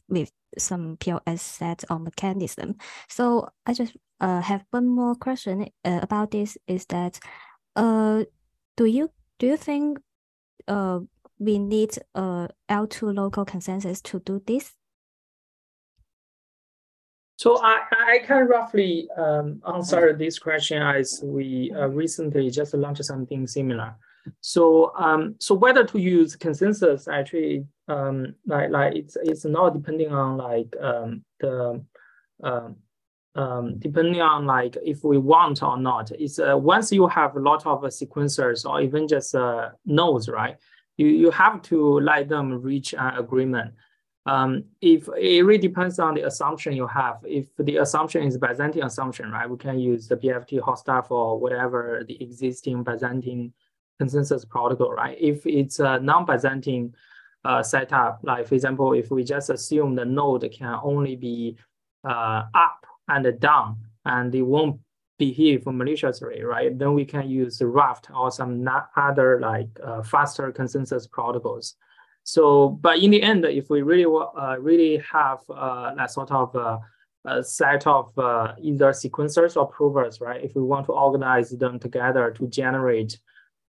[0.09, 2.75] with some POS set or mechanism.
[3.09, 7.19] So I just uh, have one more question uh, about this is that
[7.75, 8.23] uh,
[8.77, 9.99] do you do you think
[10.67, 10.99] uh,
[11.39, 14.73] we need a L2 local consensus to do this?
[17.35, 23.03] So I, I can roughly um, answer this question as we uh, recently just launched
[23.03, 23.95] something similar.
[24.39, 30.13] So um, so whether to use consensus actually um, like like it's it's not depending
[30.13, 31.83] on like um, the
[32.43, 32.75] um,
[33.35, 36.11] um, depending on like if we want or not.
[36.11, 40.29] It's uh, once you have a lot of uh, sequencers or even just uh, nodes,
[40.29, 40.57] right?
[40.97, 43.73] You you have to let them reach an agreement.
[44.25, 47.17] Um, if it really depends on the assumption you have.
[47.25, 52.05] If the assumption is Byzantine assumption, right, we can use the BFT HotStuff or whatever
[52.07, 53.51] the existing Byzantine
[53.99, 55.17] consensus protocol, right?
[55.19, 56.95] If it's a non-Byzantine
[57.45, 61.57] uh, setup, like for example, if we just assume the node can only be
[62.07, 64.79] uh, up and down, and it won't
[65.17, 66.77] behave maliciously, right?
[66.77, 71.75] Then we can use Raft or some other like uh, faster consensus protocols.
[72.23, 76.55] So, but in the end, if we really uh, really have uh, that sort of
[76.55, 76.79] uh,
[77.25, 80.43] a set of uh, either sequencers or provers, right?
[80.43, 83.17] If we want to organize them together to generate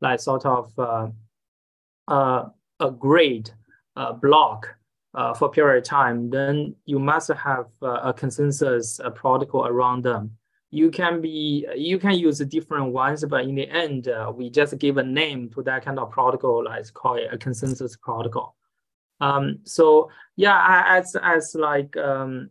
[0.00, 1.08] like sort of uh,
[2.08, 2.48] uh,
[2.80, 3.50] a grade
[3.96, 4.68] uh, block
[5.14, 10.04] uh, for a period of time, then you must have uh, a consensus protocol around
[10.04, 10.30] them.
[10.70, 14.78] You can be you can use different ones, but in the end, uh, we just
[14.78, 16.64] give a name to that kind of protocol.
[16.64, 18.56] Let's call it a consensus protocol.
[19.20, 22.48] Um, so yeah, as as like um,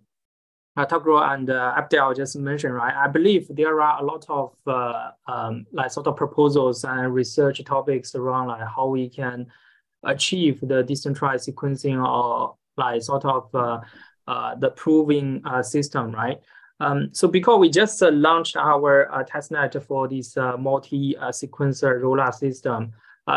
[0.77, 2.93] uh, and uh, Abdel just mentioned, right?
[2.93, 7.61] I believe there are a lot of uh, um, like sort of proposals and research
[7.65, 9.47] topics around like how we can
[10.03, 13.79] achieve the decentralized sequencing or like sort of uh,
[14.27, 16.39] uh, the proving uh, system, right?
[16.79, 22.91] Um, so because we just launched our testnet for this multi-sequencer rollup system,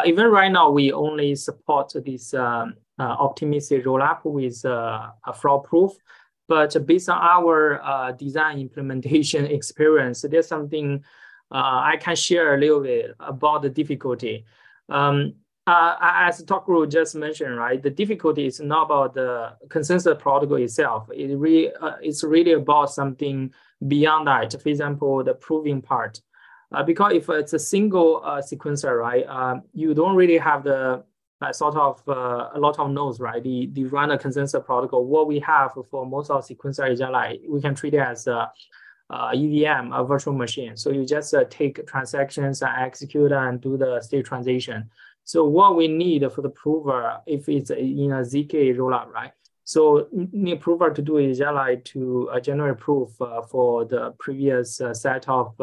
[0.07, 5.93] even right now we only support this um, optimistic rollup with a fraud proof.
[6.49, 11.05] But based on our design implementation experience, there's something
[11.55, 14.45] uh, I can share a little bit about the difficulty.
[14.89, 15.35] Um,
[15.67, 21.09] uh, as Toghrul just mentioned, right, the difficulty is not about the consensus protocol itself.
[21.13, 23.53] It really, uh, it's really about something
[23.87, 24.61] beyond that.
[24.61, 26.21] For example, the proving part.
[26.73, 31.03] Uh, because if it's a single uh, sequencer, right, um, you don't really have the
[31.41, 33.43] uh, sort of uh, a lot of nodes, right?
[33.43, 35.05] The the run a consensus protocol.
[35.05, 38.51] What we have for most of sequencer is like we can treat it as a,
[39.11, 40.77] a EVM, a virtual machine.
[40.77, 44.91] So you just uh, take transactions and execute and do the state transition.
[45.25, 49.33] So what we need for the prover, if it's in a ZK rollup, right?
[49.65, 54.81] So need prover to do is like to uh, generate proof uh, for the previous
[54.81, 55.55] uh, set of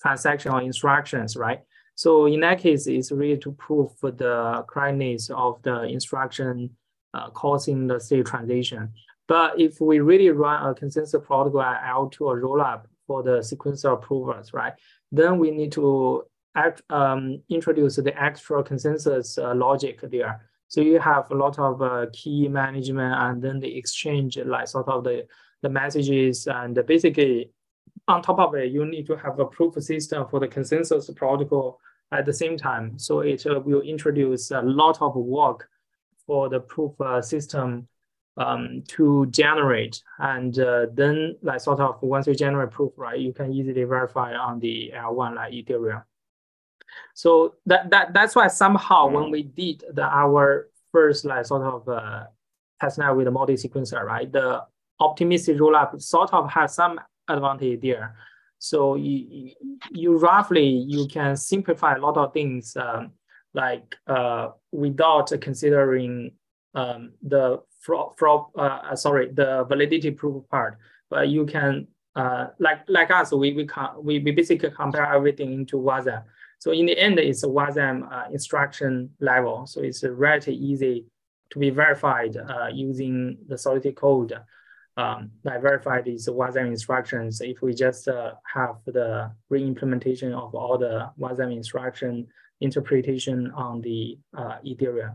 [0.00, 1.60] transaction or instructions, right?
[1.94, 6.70] So in that case, it's really to prove the correctness of the instruction
[7.14, 8.92] uh, causing the state transition.
[9.28, 13.94] But if we really run a consensus protocol at L2 or rollup for the sequencer
[13.94, 14.74] approvers, right,
[15.10, 16.24] then we need to
[16.56, 20.40] act, um, introduce the extra consensus uh, logic there.
[20.68, 24.88] So you have a lot of uh, key management and then the exchange, like sort
[24.88, 25.26] of the,
[25.62, 27.50] the messages and basically
[28.08, 31.80] on top of it, you need to have a proof system for the consensus protocol
[32.12, 32.98] at the same time.
[32.98, 35.68] So it uh, will introduce a lot of work
[36.26, 37.88] for the proof uh, system
[38.36, 40.02] um, to generate.
[40.18, 44.34] And uh, then like sort of once you generate proof, right, you can easily verify
[44.34, 46.02] on the L1 like Ethereum.
[47.14, 51.88] So that, that that's why somehow when we did the our first like sort of
[51.88, 52.24] uh,
[52.82, 54.62] testnet with the multi-sequencer, right, the
[55.00, 58.16] optimistic rollup sort of has some advantage there.
[58.58, 59.52] So you,
[59.92, 63.12] you roughly, you can simplify a lot of things um,
[63.52, 66.32] like uh, without considering
[66.74, 70.78] um, the fraud, fraud uh, sorry, the validity proof part,
[71.10, 75.52] but you can, uh, like like us, we we, can, we, we basically compare everything
[75.52, 76.22] into WASM.
[76.58, 79.66] So in the end, it's a WASM uh, instruction level.
[79.66, 81.06] So it's relatively easy
[81.50, 84.34] to be verified uh, using the Solidity code
[84.96, 90.78] um, like verify these WASM instructions if we just uh, have the re-implementation of all
[90.78, 92.26] the WASM instruction
[92.60, 95.14] interpretation on the uh, Ethereum.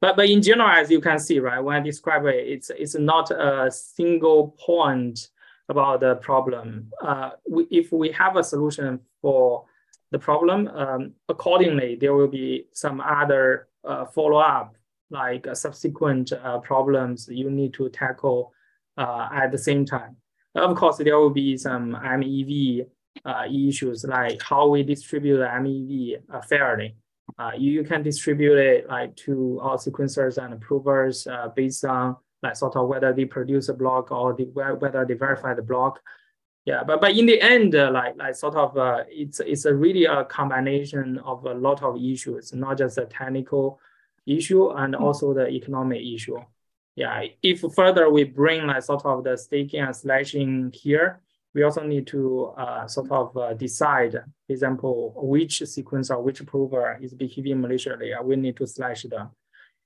[0.00, 2.94] But, but in general, as you can see, right, when I describe it, it's, it's
[2.94, 5.28] not a single point
[5.68, 6.90] about the problem.
[7.02, 9.66] Uh, we, if we have a solution for
[10.10, 14.74] the problem, um, accordingly, there will be some other uh, follow-up,
[15.10, 18.52] like uh, subsequent uh, problems you need to tackle
[18.96, 20.16] uh, at the same time.
[20.54, 22.86] Of course, there will be some MEV
[23.24, 26.96] uh, issues like how we distribute the MEV uh, fairly.
[27.38, 32.56] Uh, you can distribute it like to all sequencers and provers uh, based on like
[32.56, 36.00] sort of whether they produce a block or the, whether they verify the block.
[36.66, 39.74] Yeah, but but in the end, uh, like like sort of uh, it's it's a
[39.74, 43.80] really a combination of a lot of issues, not just a technical
[44.26, 45.00] issue and mm.
[45.00, 46.38] also the economic issue
[47.00, 51.20] yeah, if further we bring like sort of the staking and slashing here,
[51.54, 56.44] we also need to uh, sort of uh, decide, for example, which sequence or which
[56.46, 58.12] prover is behaving maliciously.
[58.22, 59.30] We need to slash them.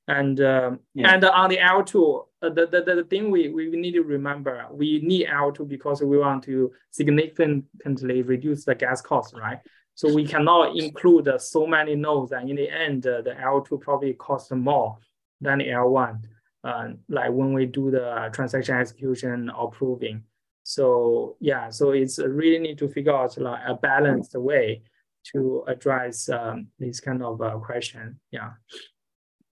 [0.06, 1.14] And um, yeah.
[1.14, 5.00] and on the L2, uh, the, the, the thing we, we need to remember, we
[5.00, 9.60] need L2 because we want to significantly reduce the gas cost, right?
[9.94, 14.12] So we cannot include so many nodes, and in the end, uh, the L2 probably
[14.14, 14.98] costs more
[15.40, 16.20] than the L1
[16.64, 20.22] uh, like when we do the transaction execution or proving.
[20.62, 24.82] So yeah, so it's really need to figure out like a balanced way
[25.32, 28.18] to address um, this kind of uh, question.
[28.30, 28.52] Yeah.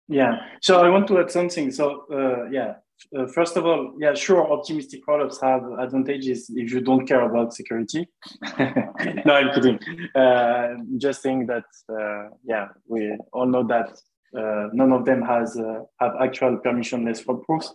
[0.09, 0.37] Yeah.
[0.61, 1.71] So I want to add something.
[1.71, 2.75] So uh, yeah,
[3.17, 7.55] uh, first of all, yeah, sure, optimistic rollups have advantages if you don't care about
[7.55, 8.09] security.
[8.59, 9.79] no, I'm kidding.
[10.15, 13.91] Uh, just saying that, uh, yeah, we all know that
[14.37, 17.73] uh, none of them has uh, have actual permissionless fraud proofs,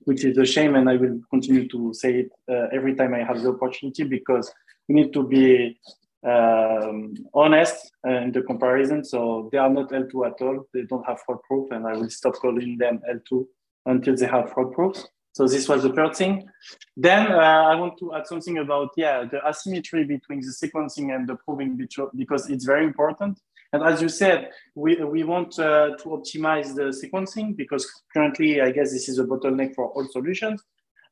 [0.00, 0.74] which is a shame.
[0.74, 4.52] And I will continue to say it uh, every time I have the opportunity because
[4.88, 5.78] we need to be
[6.26, 9.04] um, honest in the comparison.
[9.04, 10.66] So they are not L2 at all.
[10.74, 13.46] They don't have fraud proof, and I will stop calling them L2
[13.86, 15.08] until they have fraud proofs.
[15.32, 16.48] So this was the first thing.
[16.96, 21.28] Then uh, I want to add something about yeah the asymmetry between the sequencing and
[21.28, 21.76] the proving
[22.16, 23.38] because it's very important.
[23.72, 28.72] And as you said, we, we want uh, to optimize the sequencing because currently, I
[28.72, 30.64] guess this is a bottleneck for all solutions.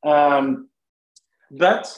[0.05, 0.69] Um,
[1.53, 1.89] but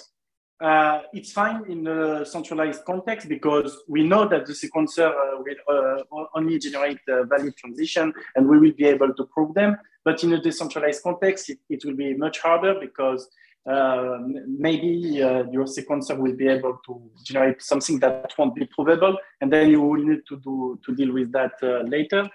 [0.60, 6.04] uh, it's fine in the centralized context because we know that the sequencer uh, will
[6.12, 9.76] uh, only generate valid transition and we will be able to prove them.
[10.04, 13.28] But in a decentralized context, it, it will be much harder because
[13.66, 19.16] uh, maybe uh, your sequencer will be able to generate something that won't be provable,
[19.40, 22.28] and then you will need to do to deal with that uh, later.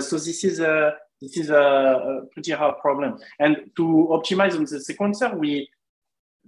[0.00, 3.18] So this is a this is a, a, pretty hard problem.
[3.38, 5.68] And to optimize on the sequencer, we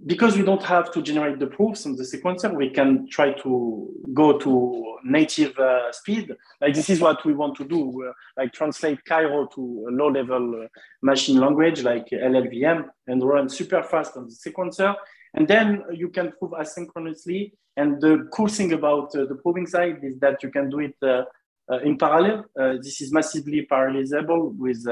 [0.05, 3.89] because we don't have to generate the proofs on the sequencer, we can try to
[4.13, 6.31] go to native uh, speed.
[6.61, 10.63] Like this is what we want to do, uh, like translate Cairo to a low-level
[10.63, 10.67] uh,
[11.01, 14.95] machine language like LLVM and run super fast on the sequencer.
[15.35, 17.53] And then you can prove asynchronously.
[17.75, 20.95] And the cool thing about uh, the proving side is that you can do it
[21.01, 21.23] uh,
[21.71, 22.45] uh, in parallel.
[22.55, 24.85] this is massively parallelizable with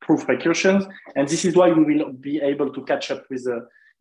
[0.00, 0.88] proof recursions.
[1.16, 3.46] And this is why we will be able to catch up with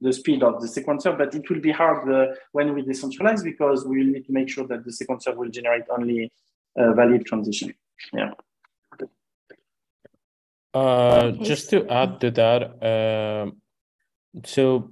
[0.04, 3.44] the the speed of the sequencer, but it will be hard uh, when we decentralize
[3.44, 6.32] because we will need to make sure that the sequencer will generate only
[6.78, 7.74] a valid transition.
[8.14, 8.32] Yeah.
[10.74, 13.52] Uh, just to add to that, uh,
[14.44, 14.92] so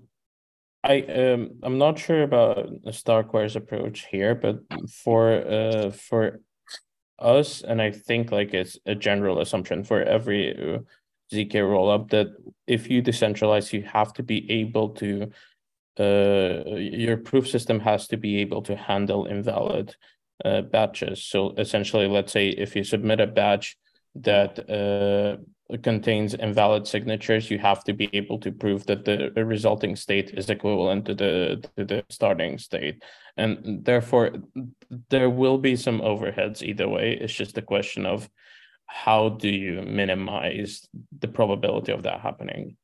[0.83, 4.59] I um I'm not sure about Starkware's approach here, but
[4.89, 6.39] for uh for
[7.17, 10.79] us, and I think like it's a general assumption for every
[11.31, 12.27] zk rollup that
[12.67, 15.31] if you decentralize you have to be able to
[15.99, 19.95] uh, your proof system has to be able to handle invalid
[20.45, 23.77] uh, batches so essentially let's say if you submit a batch
[24.15, 25.41] that uh,
[25.77, 30.49] contains invalid signatures, you have to be able to prove that the resulting state is
[30.49, 33.03] equivalent to the to the starting state,
[33.37, 34.31] and therefore
[35.09, 37.17] there will be some overheads either way.
[37.19, 38.29] It's just a question of
[38.93, 40.87] how do you minimize
[41.19, 42.75] the probability of that happening.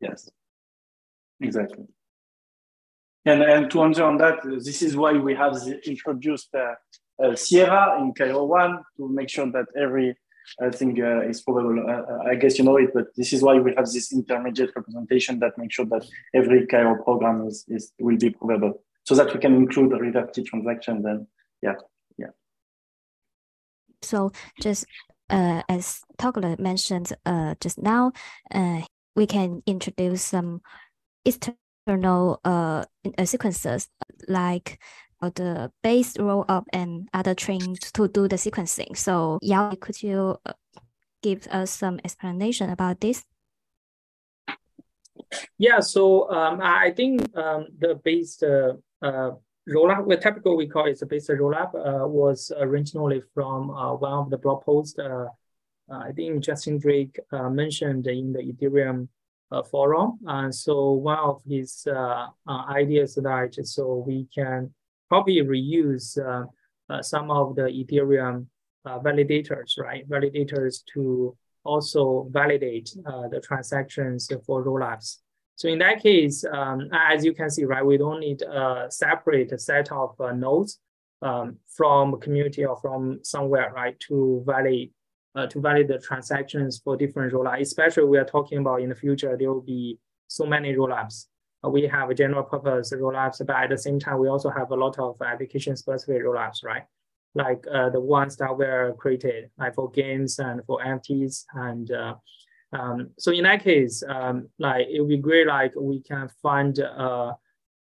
[0.00, 0.30] Yes,
[1.40, 1.84] exactly.
[3.26, 6.74] And and to answer on that, this is why we have introduced uh,
[7.22, 10.16] uh, Sierra in Cairo one to make sure that every
[10.60, 11.78] I think uh, it's probable.
[11.88, 14.72] Uh, uh, I guess you know it, but this is why we have this intermediate
[14.76, 19.32] representation that makes sure that every Cairo program is, is will be probable, so that
[19.32, 21.02] we can include a reverted transaction.
[21.02, 21.26] Then,
[21.62, 21.76] yeah.
[24.04, 24.86] So just
[25.30, 28.12] uh, as Toghrul mentioned uh, just now,
[28.54, 28.82] uh,
[29.16, 30.60] we can introduce some
[31.24, 32.84] external uh,
[33.24, 33.88] sequences
[34.28, 34.78] like
[35.34, 38.96] the based roll up and other trains to do the sequencing.
[38.96, 40.52] So Yao, could you uh,
[41.22, 43.24] give us some explanation about this?
[45.58, 49.30] Yeah, so um, I think um, the base uh, uh,
[49.68, 54.12] rollup, well, typical we call it the based rollup, uh, was originally from uh, one
[54.12, 54.98] of the blog posts.
[54.98, 55.26] Uh,
[55.92, 59.08] I think Justin Drake uh, mentioned in the Ethereum
[59.70, 60.18] forum.
[60.26, 61.86] And so one of his
[62.48, 64.72] ideas that so we can
[65.08, 66.44] probably reuse uh,
[66.92, 68.46] uh, some of the Ethereum
[68.84, 70.08] uh, validators, right?
[70.08, 72.90] Validators to also validate
[73.30, 75.18] the transactions for rollups.
[75.56, 79.58] So in that case, um, as you can see, right, we don't need a separate
[79.60, 80.80] set of uh, nodes
[81.22, 84.92] um, from community or from somewhere, right, to validate
[85.36, 87.60] uh, to validate the transactions for different rollups.
[87.60, 89.98] Especially we are talking about in the future, there will be
[90.28, 91.26] so many rollups
[91.70, 94.74] we have a general purpose rollups, but at the same time, we also have a
[94.74, 96.84] lot of application specific rollups, right?
[97.34, 101.44] Like uh, the ones that were created like for games and for NFTs.
[101.54, 102.14] And uh,
[102.74, 106.76] um, so in that case, um, like it would be great, like we can find
[106.78, 107.36] a,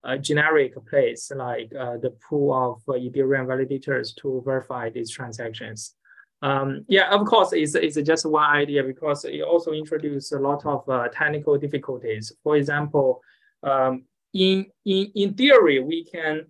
[0.05, 5.95] a generic place, like uh, the pool of Ethereum validators to verify these transactions.
[6.43, 10.66] Um, yeah, of course, it's, it's just one idea because it also introduces a lot
[10.66, 12.32] of uh, technical difficulties.
[12.43, 13.22] For example,
[13.62, 16.47] um, in, in, in theory, we can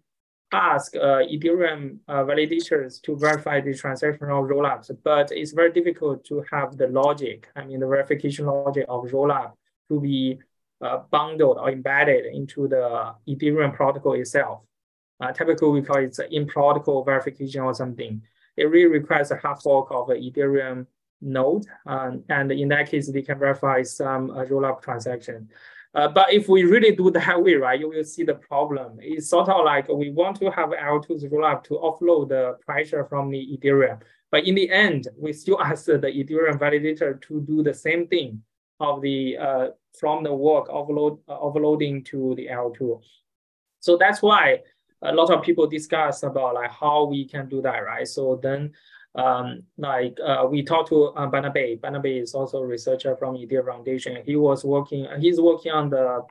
[0.52, 6.44] ask uh, Ethereum uh, validators to verify the transactional rollups, but it's very difficult to
[6.50, 9.52] have the logic, I mean, the verification logic of rollup
[9.88, 10.38] to be
[10.82, 14.60] uh, bundled or embedded into the Ethereum protocol itself.
[15.20, 18.20] Uh, typically, we call it in-protocol verification or something.
[18.56, 20.86] It really requires a hard fork of an Ethereum
[21.20, 25.48] node, um, and in that case, they can verify some uh, rollup transaction.
[25.94, 28.98] Uh, but if we really do that way, right, you will see the problem.
[29.00, 33.30] It's sort of like we want to have L2's rollup to offload the pressure from
[33.30, 34.00] the Ethereum.
[34.30, 38.42] But in the end, we still ask the Ethereum validator to do the same thing
[38.80, 39.68] of the uh,
[39.98, 43.00] from the work offload uh, offloading to the L2.
[43.80, 44.60] So that's why
[45.02, 48.08] a lot of people discuss about like how we can do that, right?
[48.08, 48.72] So then
[49.14, 51.78] um, like uh, we talked to uh, Barnabé.
[51.80, 54.22] Barnabé is also a researcher from Ethereum Foundation.
[54.24, 56.22] He was working, he's working on the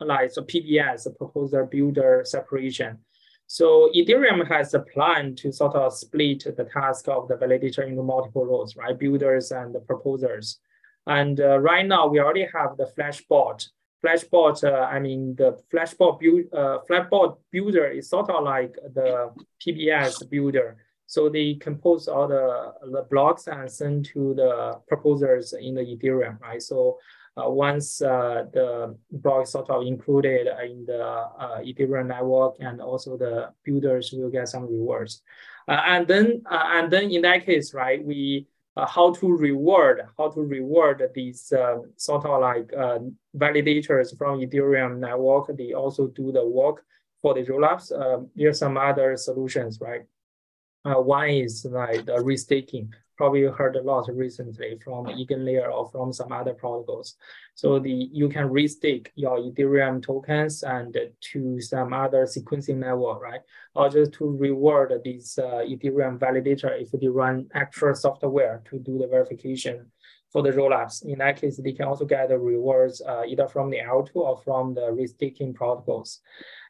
[0.00, 2.98] like so PBS, the proposer builder separation.
[3.46, 8.02] So Ethereum has a plan to sort of split the task of the validator into
[8.02, 8.96] multiple roles, right?
[8.96, 10.60] Builders and the proposers.
[11.06, 13.68] And uh, right now we already have the Flashbot.
[14.04, 19.32] Flashbot, uh, I mean the Flashbot build, uh, Flashbot builder is sort of like the
[19.60, 20.76] PBS builder.
[21.10, 26.40] So they compose all the, the blocks and send to the proposers in the Ethereum,
[26.40, 26.62] right?
[26.62, 26.98] So
[27.36, 33.16] uh, once uh, the block sort of included in the uh, Ethereum network and also
[33.16, 35.22] the builders will get some rewards.
[35.66, 38.46] Uh, and then uh, and then in that case, right, we
[38.76, 41.52] uh, how to reward, how to reward these
[41.96, 42.68] sort of like
[43.36, 45.50] validators from Ethereum network.
[45.56, 46.84] They also do the work
[47.20, 47.90] for the rollups.
[47.90, 50.02] Um, there's some other solutions, right?
[50.84, 52.88] Uh, one is like the restaking.
[53.16, 57.16] Probably you heard a lot recently from EigenLayer or from some other protocols.
[57.54, 60.96] So the you can restake your Ethereum tokens and
[61.32, 63.40] to some other sequencing network, right?
[63.74, 68.96] Or just to reward these uh, Ethereum validator if they run actual software to do
[68.96, 69.90] the verification
[70.30, 71.04] for the rollups.
[71.04, 74.38] In that case, they can also get the rewards uh, either from the L2 or
[74.38, 76.20] from the restaking protocols.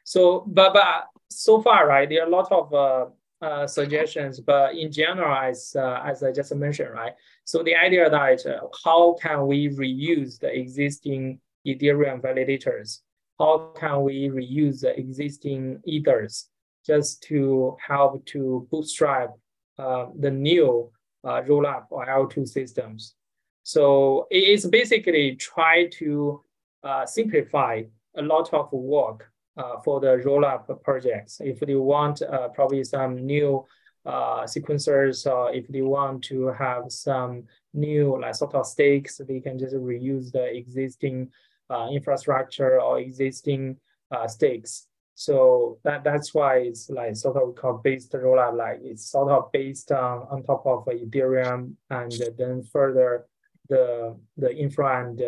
[0.03, 3.05] So, but, but so far, right, there are a lot of uh,
[3.41, 7.13] uh, suggestions, but in general, as uh, as I just mentioned, right?
[7.43, 12.99] So the idea that uh, how can we reuse the existing Ethereum validators?
[13.39, 16.49] How can we reuse the existing ethers
[16.85, 19.31] just to help to bootstrap
[19.79, 20.91] uh, the new
[21.23, 23.15] uh, rollup or L2 systems?
[23.63, 26.43] So it's basically try to
[26.83, 27.83] uh, simplify
[28.15, 31.41] a lot of work uh, for the rollup projects.
[31.41, 33.65] If they want uh, probably some new
[34.05, 37.43] uh, sequencers, or if they want to have some
[37.73, 41.29] new like sort of stakes, they can just reuse the existing
[41.69, 43.77] uh, infrastructure or existing
[44.11, 44.87] uh, stakes.
[45.13, 49.51] So that, that's why it's like sort of called based rollup, like it's sort of
[49.51, 53.27] based on, on top of Ethereum and then further
[53.69, 55.21] the, the infra and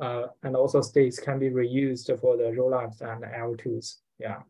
[0.00, 3.96] uh, uh, and also states can be reused for the rollups and L2s.
[4.18, 4.40] Yeah.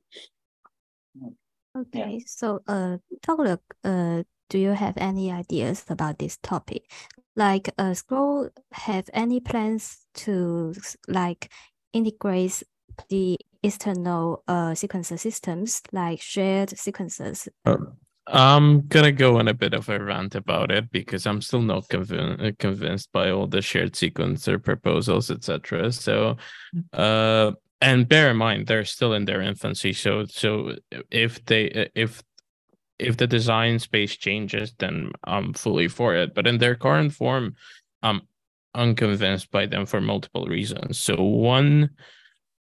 [1.77, 2.25] Okay, yeah.
[2.27, 6.91] so uh, Toghrul, uh, do you have any ideas about this topic?
[7.37, 10.75] Like, uh, Scroll have any plans to
[11.09, 11.51] like
[11.93, 12.63] integrate
[13.09, 17.49] the external uh sequencer systems like shared sequences?
[17.65, 17.97] Um,
[18.27, 21.89] I'm gonna go on a bit of a rant about it because I'm still not
[21.89, 25.93] conv- convinced by all the shared sequencer proposals, etc.
[25.93, 26.37] So,
[26.93, 29.93] uh, and bear in mind they're still in their infancy.
[29.93, 30.77] So, so
[31.11, 32.23] if they if
[32.99, 36.35] if the design space changes, then I'm fully for it.
[36.35, 37.57] But in their current form,
[38.03, 38.23] I'm
[38.75, 40.99] unconvinced by them for multiple reasons.
[40.99, 41.91] So one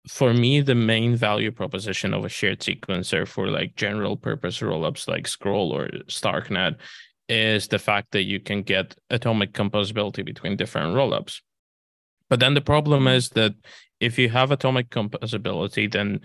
[0.09, 5.09] for me, the main value proposition of a shared sequencer for like general purpose rollups
[5.09, 6.77] like Scroll or Starknet
[7.29, 11.41] is the fact that you can get atomic composability between different rollups.
[12.29, 13.55] But then the problem is that
[13.99, 16.21] if you have atomic composability, then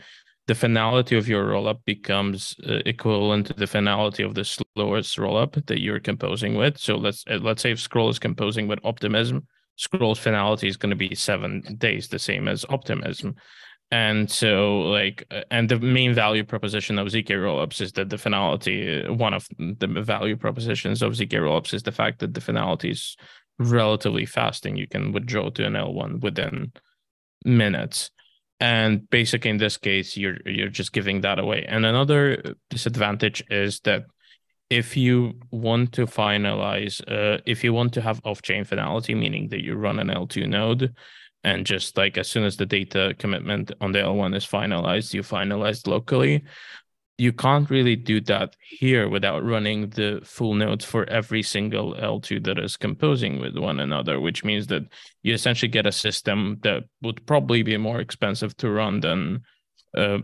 [0.48, 5.66] the finality of your rollup becomes uh, equivalent to the finality of the slowest rollup
[5.68, 6.78] that you're composing with.
[6.78, 10.90] So let's uh, let's say if Scroll is composing with Optimism, Scroll's finality is going
[10.90, 13.36] to be seven days, the same as Optimism
[13.92, 18.18] and so like uh, and the main value proposition of zk rollups is that the
[18.18, 22.42] finality uh, one of the value propositions of zk rollups is the fact that the
[22.42, 23.18] finality is
[23.60, 26.72] relatively fast and you can withdraw to an l1 within
[27.46, 28.10] minutes.
[28.62, 31.66] And basically in this case you're you're just giving that away.
[31.68, 34.06] And another disadvantage is that
[34.70, 39.64] if you want to finalize uh, if you want to have off-chain finality meaning that
[39.64, 40.94] you run an l2 node
[41.44, 45.22] and just like as soon as the data commitment on the L1 is finalized, you
[45.22, 46.44] finalize locally.
[47.18, 52.44] You can't really do that here without running the full nodes for every single L2
[52.46, 54.84] that is composing with one another, which means that
[55.22, 59.42] you essentially get a system that would probably be more expensive to run than
[59.98, 60.20] uh,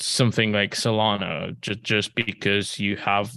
[0.00, 3.30] something like Solana, just, just because you have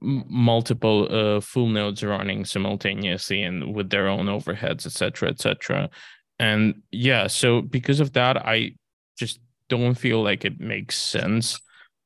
[0.00, 5.90] multiple uh, full nodes running simultaneously and with their own overheads etc etc
[6.38, 8.70] and yeah so because of that i
[9.18, 11.60] just don't feel like it makes sense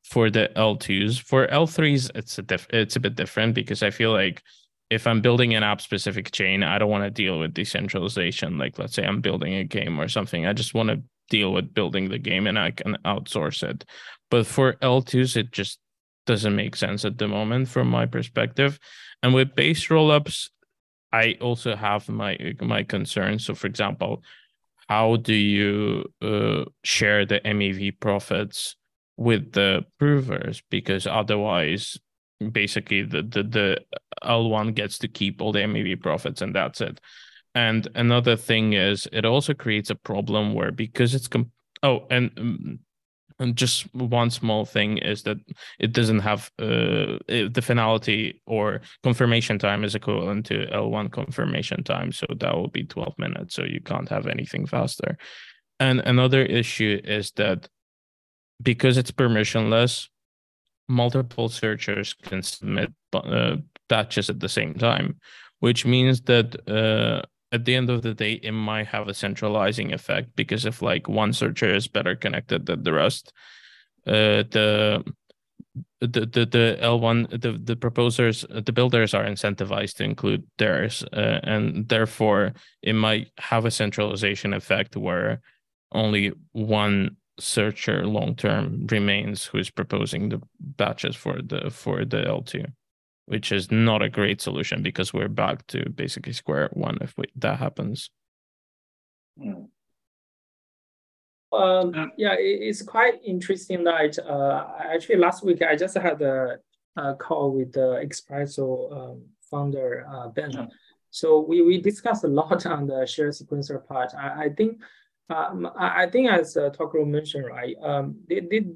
[0.05, 4.11] for the l2s for l3s it's a diff- it's a bit different because i feel
[4.11, 4.43] like
[4.88, 8.59] if i'm building an app specific chain i don't want to deal with decentralization.
[8.59, 11.72] Like let's say i'm building a game or something i just want to deal with
[11.72, 13.84] building the game and i can outsource it.
[14.30, 15.78] But for l2s it just
[16.27, 18.79] doesn't make sense at the moment from my perspective.
[19.23, 20.51] And with based rollups,
[21.12, 23.47] I also have my my concerns.
[23.47, 24.23] So, for example,
[24.89, 28.77] how do you uh, share the MEV profits
[29.16, 30.62] with the provers?
[30.70, 31.99] Because otherwise,
[32.51, 33.81] basically, the the the
[34.25, 37.01] L1 gets to keep all the MEV profits, and that's it.
[37.55, 41.53] And another thing is, it also creates a problem where because it's com-
[41.83, 42.79] oh, and um,
[43.43, 45.38] and just one small thing is that
[45.80, 52.12] it doesn't have uh, the finality or confirmation time is equivalent to L1 confirmation time.
[52.12, 53.55] So that will be 12 minutes.
[53.55, 55.18] So you can't have anything faster.
[55.80, 57.68] And another issue is that
[58.62, 60.09] because it's permissionless,
[60.88, 63.57] multiple searchers can submit uh,
[63.88, 65.18] batches at the same time,
[65.59, 69.93] which means that uh, at the end of the day, it might have a centralizing
[69.93, 73.33] effect because if like one searcher is better connected than the rest,
[74.07, 75.05] uh, the
[76.01, 81.41] the the the L1 the the proposers the builders are incentivized to include theirs, uh,
[81.43, 85.41] and therefore it might have a centralization effect where
[85.93, 92.23] only one searcher long term remains who is proposing the batches for the for the
[92.23, 92.67] L2
[93.33, 97.24] which is not a great solution because we're back to basically square one if we,
[97.37, 98.11] that happens.
[99.41, 99.64] Hmm.
[101.51, 106.59] Um, yeah, it, it's quite interesting that uh, actually last week I just had a
[106.99, 110.68] uh, call with the Espresso um, founder uh, Ben.
[111.11, 114.12] So we, we discussed a lot on the shared sequencer part.
[114.14, 114.83] I, I think
[115.31, 116.70] um, I, think as uh,
[117.07, 118.16] mentioned, right, um,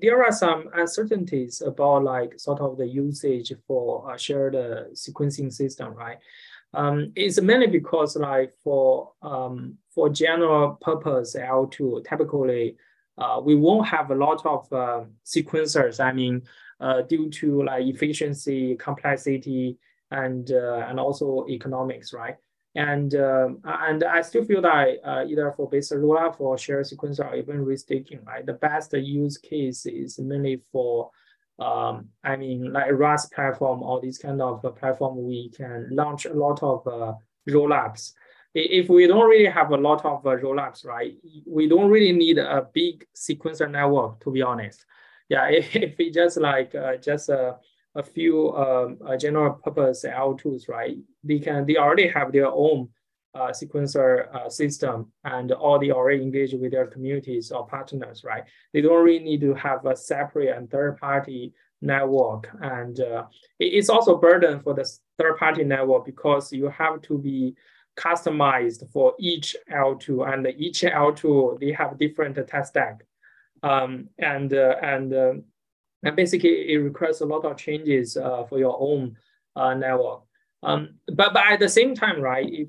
[0.01, 5.53] there are some uncertainties about like sort of the usage for a shared uh, sequencing
[5.53, 6.19] system, right?
[6.73, 12.77] Um, it's mainly because like for um, for general purpose L2, typically
[13.19, 16.05] uh, we won't have a lot of uh, sequencers.
[16.05, 16.43] I mean,
[16.81, 19.79] uh, due to like efficiency, complexity,
[20.11, 22.37] and uh, and also economics, right?
[22.77, 27.27] And um, and I still feel that uh, either for based rollup or shared sequencer
[27.27, 28.45] or even restaking, right?
[28.45, 31.11] The best use case is mainly for
[31.59, 36.35] um, I mean, like RaaS platform or this kind of platform, we can launch a
[36.35, 37.15] lot of uh,
[37.49, 38.13] rollups.
[38.55, 41.15] If we don't really have a lot of uh, rollups, right,
[41.47, 44.85] we don't really need a big sequencer network, to be honest.
[45.29, 47.55] Yeah, if, if we just like uh, just uh,
[47.97, 52.89] a few um, uh, general purpose L2s, right, they can they already have their own
[53.37, 58.45] uh, sequencer uh, system and all they already engage with their communities or partners, right?
[58.73, 62.49] They don't really need to have a separate and third party network.
[62.61, 63.25] And uh,
[63.59, 64.89] it's also burden for the
[65.19, 67.55] third party network because you have to be
[67.97, 73.03] customized for each L2 and each L2, they have different test stack.
[73.63, 75.33] Um, and, uh, and, uh,
[76.07, 79.17] and basically it requires a lot of changes uh, for your own
[79.57, 80.23] network.
[80.63, 82.69] Um, but, but at the same time, right, if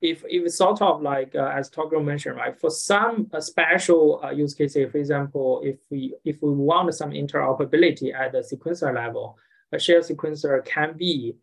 [0.00, 4.30] if if sort of like uh, as Toghrul mentioned, right, for some uh, special uh,
[4.30, 9.36] use cases, for example, if we if we want some interoperability at the sequencer level,
[9.72, 11.34] a shared sequencer can be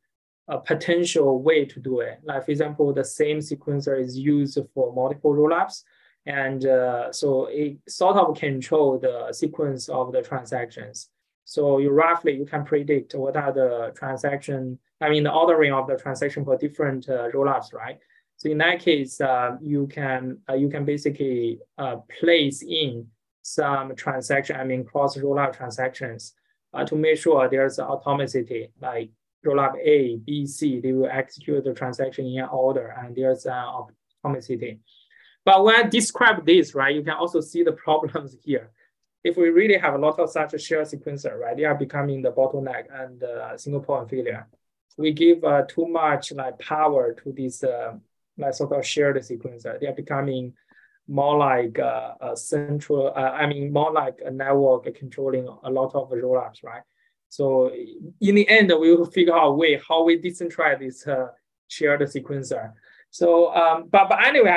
[0.47, 2.20] a potential way to do it.
[2.24, 5.84] Like for example, the same sequencer is used for multiple rollups,
[6.26, 11.09] and uh, so it sort of control the sequence of the transactions.
[11.43, 15.88] So you roughly you can predict what are the transaction, I mean the ordering of
[15.88, 17.99] the transaction for different uh, rollups, right?
[18.38, 23.07] So in that case, uh, you can uh, you can basically uh, place in
[23.43, 26.34] some transaction, I mean cross rollup transactions,
[26.73, 28.69] uh, to make sure there's atomicity.
[28.82, 29.11] Like
[29.45, 33.63] rollup A, B, C, they will execute the transaction in order, and there's an
[34.26, 34.80] atomicity.
[35.46, 38.72] But when I describe this, right, you can also see the problems here.
[39.24, 42.32] If we really have a lot of such shared sequencer, right, they are becoming the
[42.32, 44.48] bottleneck and uh, single point failure.
[44.98, 47.64] We give uh, too much like power to this
[48.38, 49.80] like sort of shared sequencer.
[49.80, 50.54] They are becoming
[51.08, 55.93] more like a, a central, uh, I mean, more like a network controlling a lot
[55.96, 56.82] of rollups, right?
[57.30, 57.72] So
[58.22, 61.28] in the end, we will figure out a way how we decentralize this uh,
[61.68, 62.74] shared sequencer.
[63.20, 64.49] So, um, but, but anyway,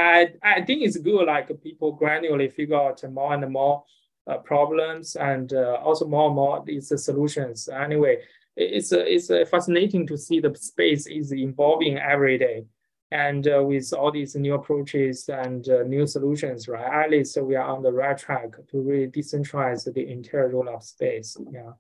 [0.43, 3.85] I, I think it's good, like people gradually figure out more and more
[4.27, 7.69] uh, problems and uh, also more and more these solutions.
[7.69, 8.19] Anyway,
[8.57, 12.65] it's, it's fascinating to see the space is evolving every day.
[13.13, 17.55] And uh, with all these new approaches and uh, new solutions, right, at least we
[17.55, 21.37] are on the right track to really decentralize the entire rollup space.
[21.53, 21.75] Yeah.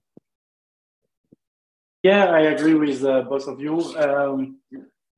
[2.04, 3.80] Yeah, I agree with uh, both of you.
[3.96, 4.60] Um,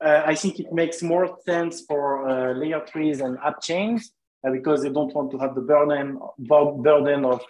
[0.04, 4.12] uh, I think it makes more sense for uh, layer threes and app chains
[4.46, 7.42] uh, because they don't want to have the burden burden of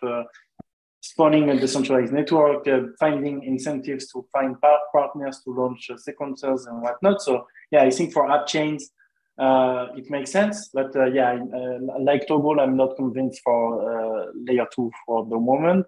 [1.03, 2.67] spawning a decentralized network,
[2.99, 4.57] finding incentives to find
[4.93, 7.23] partners to launch sequencers and whatnot.
[7.23, 8.91] So yeah, I think for app chains,
[9.39, 10.69] uh, it makes sense.
[10.73, 15.39] But uh, yeah, uh, like Toghrul, I'm not convinced for uh, layer two for the
[15.39, 15.87] moment.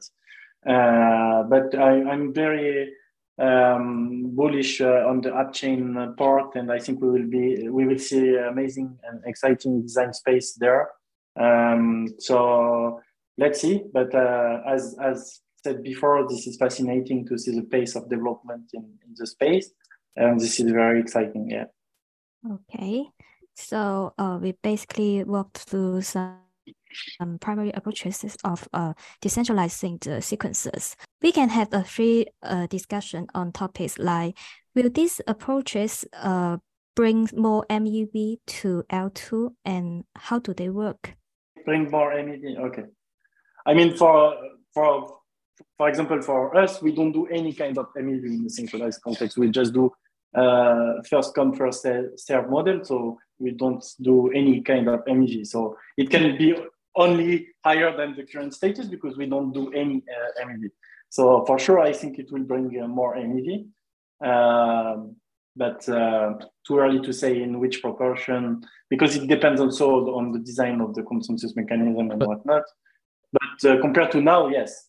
[0.67, 2.95] Uh, but I, am very
[3.39, 7.87] um, bullish uh, on the app chain part, and I think we will be we
[7.87, 10.91] will see amazing and exciting design space there.
[11.39, 13.01] Um, so
[13.39, 13.83] let's see.
[13.93, 18.71] But uh, as as said before, this is fascinating to see the pace of development
[18.75, 19.71] in, in the space
[20.17, 21.51] and this is very exciting.
[21.51, 21.67] Yeah.
[22.51, 23.07] Okay,
[23.55, 26.39] so uh, we basically walked through some
[27.21, 30.97] um, primary approaches of uh, decentralizing the sequences.
[31.21, 34.37] We can have a free uh, discussion on topics like,
[34.75, 36.59] will these approaches uh,
[36.95, 41.15] bring more MEV to L2 and how do they work?
[41.65, 42.85] Bring more MEV, okay.
[43.65, 44.35] I mean, for,
[44.75, 45.19] for,
[45.79, 49.39] for example, for us, we don't do any kind of MEV in the synchronized context.
[49.39, 49.93] We just do
[50.35, 51.83] uh, first come first
[52.17, 56.55] serve model so we don't do any kind of MEV so it can be
[56.97, 60.71] only higher than the current status because we don't do any uh, MEV
[61.09, 63.67] so for sure i think it will bring uh, more MEV
[64.25, 65.17] um,
[65.57, 66.35] but uh,
[66.67, 70.95] too early to say in which proportion because it depends also on the design of
[70.95, 72.63] the consensus mechanism and whatnot.
[73.33, 74.89] But uh, compared to now yes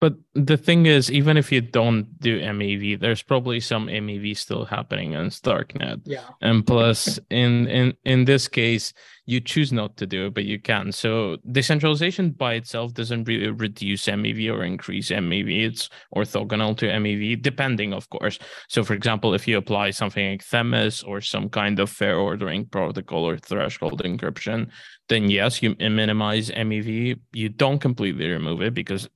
[0.00, 4.64] But the thing is, even if you don't do MEV, there's probably some MEV still
[4.64, 6.00] happening in Starknet.
[6.04, 6.24] Yeah.
[6.40, 8.94] And plus, in in in this case,
[9.26, 10.90] you choose not to do it, but you can.
[10.90, 15.66] So decentralization by itself doesn't really reduce MEV or increase MEV.
[15.66, 18.38] It's orthogonal to MEV, depending, of course.
[18.68, 22.64] So, for example, if you apply something like Themis or some kind of fair ordering
[22.64, 24.70] protocol or threshold encryption,
[25.10, 27.20] then yes, you minimize MEV.
[27.32, 29.08] You don't completely remove it because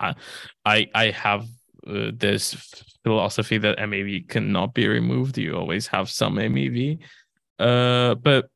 [0.00, 1.46] I I have
[1.86, 5.38] uh, this philosophy that MEV cannot be removed.
[5.38, 6.98] You always have some MEV.
[7.58, 8.50] Uh, but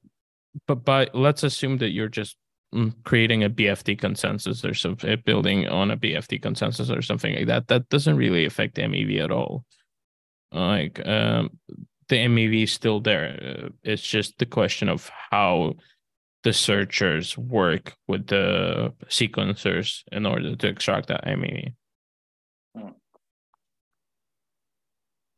[0.67, 2.37] but by let's assume that you're just
[2.75, 7.47] mm, creating a BFT consensus or something, building on a BFT consensus or something like
[7.47, 7.69] that.
[7.69, 9.65] That doesn't really affect MEV at all.
[10.53, 11.59] Like um,
[12.09, 13.65] the MEV is still there.
[13.65, 15.75] Uh, it's just the question of how
[16.45, 21.75] the searchers work with the sequencers in order to extract that MEV.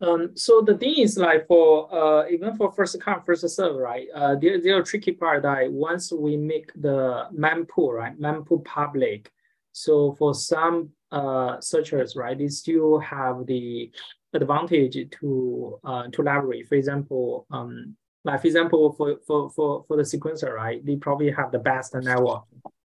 [0.00, 4.06] Um, so the thing is like for uh, even for first come first serve, right?
[4.14, 8.18] Uh, there there a tricky part that once we make the mempool, right?
[8.18, 9.30] Mempool public.
[9.72, 13.90] So for some uh, searchers, right, they still have the
[14.34, 16.64] advantage to uh, to library.
[16.64, 21.30] For example, um, like for example, for, for, for, for the sequencer, right, they probably
[21.30, 22.44] have the best network.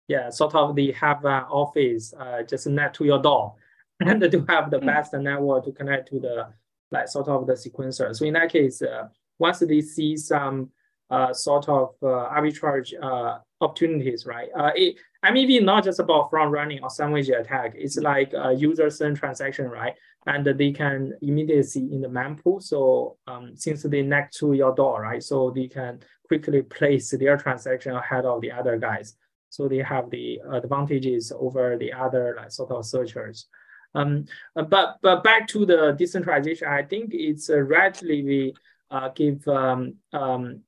[0.08, 3.56] Yeah, sort of they have an office uh, just net to your door
[4.00, 4.86] and to have the mm.
[4.86, 6.48] best network to connect to the
[6.92, 8.16] like sort of the sequencer.
[8.16, 10.70] So in that case, uh, once they see some
[11.10, 14.50] uh, sort of uh, arbitrage uh, opportunities, right?
[14.58, 17.74] Uh, it, MEV not just about front running or sandwich attack.
[17.76, 19.94] It's like a user send transaction, right?
[20.28, 22.62] And they can immediately see in the mempool.
[22.62, 25.24] So um, since they next to your door, right?
[25.24, 29.16] So they can quickly place their transaction ahead of the other guys.
[29.50, 33.48] So they have the advantages over the other like sort of searchers.
[33.96, 38.54] Um, but but back to the decentralization, I think it's uh, relatively
[38.92, 40.62] uh, give um, um,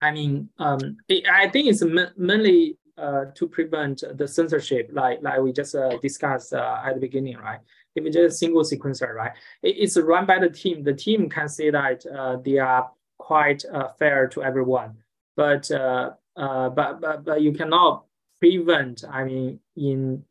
[0.00, 1.82] I mean, um, it, I think it's
[2.16, 7.00] mainly uh, to prevent the censorship, like like we just uh, discussed uh, at the
[7.00, 7.60] beginning, right?
[7.98, 9.32] If it's just a single sequencer, right?
[9.62, 10.82] It's run by the team.
[10.82, 14.96] The team can say that uh, they are quite uh, fair to everyone,
[15.36, 18.04] but, uh, but but but you cannot
[18.40, 19.04] prevent.
[19.10, 20.24] I mean, in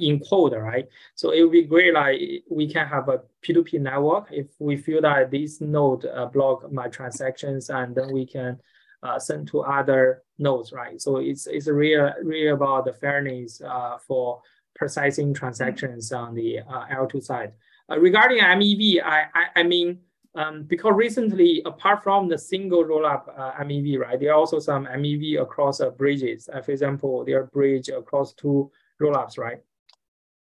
[0.00, 0.88] in code, right?
[1.14, 2.20] So it would be great, like
[2.50, 7.70] we can have a P2P network if we feel that this node block my transactions,
[7.70, 8.60] and then we can
[9.02, 11.00] uh, sent to other nodes, right?
[11.00, 14.42] So it's it's really really about the fairness uh, for
[14.74, 17.52] precising transactions on the uh, L2 side.
[17.90, 20.00] Uh, regarding MEV, I I, I mean.
[20.34, 24.86] Um, because recently, apart from the single rollup uh, MEV, right, there are also some
[24.86, 26.48] MEV across uh, bridges.
[26.50, 29.58] Uh, for example, there are bridge across two rollups, right?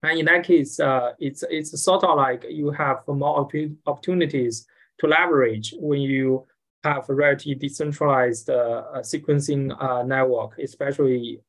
[0.01, 3.47] And in that case, uh, it's it's sort of like you have more
[3.87, 4.67] opportunities
[4.99, 6.45] to leverage when you
[6.83, 11.41] have a relatively decentralized uh, sequencing uh, network, especially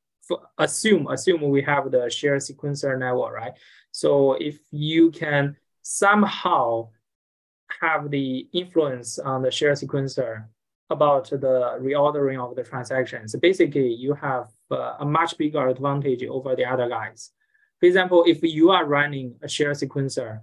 [0.58, 3.52] assume assume we have the shared sequencer network, right?
[3.92, 6.90] So if you can somehow
[7.80, 10.46] have the influence on the shared sequencer
[10.90, 16.54] about the reordering of the transactions, basically you have uh, a much bigger advantage over
[16.54, 17.30] the other guys.
[17.80, 20.40] For example, if you are running a shared sequencer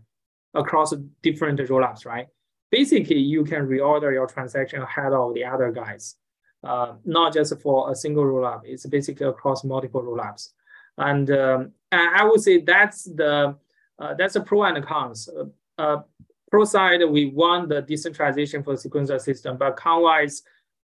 [0.54, 2.28] across different rollups, right?
[2.74, 6.16] basically you can reorder your transaction ahead of the other guys,
[6.64, 8.62] uh, not just for a single rollup.
[8.64, 10.52] It's basically across multiple rollups.
[10.98, 13.56] And, um, I would say that's the
[14.00, 15.30] uh, that's a pro and cons.
[15.30, 15.46] Uh,
[15.82, 16.02] uh,
[16.50, 20.44] pro side, we want the decentralization for the sequencer system, but con-wise,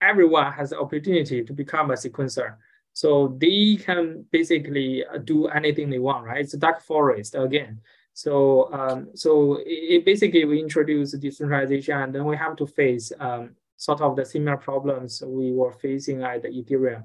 [0.02, 2.56] everyone has the opportunity to become a sequencer.
[2.94, 6.42] So they can basically do anything they want, right?
[6.42, 7.82] It's a dark forest again.
[8.14, 13.56] So, um, so it, basically we introduce decentralization and then we have to face um,
[13.82, 17.04] sort of the similar problems we were facing at Ethereum.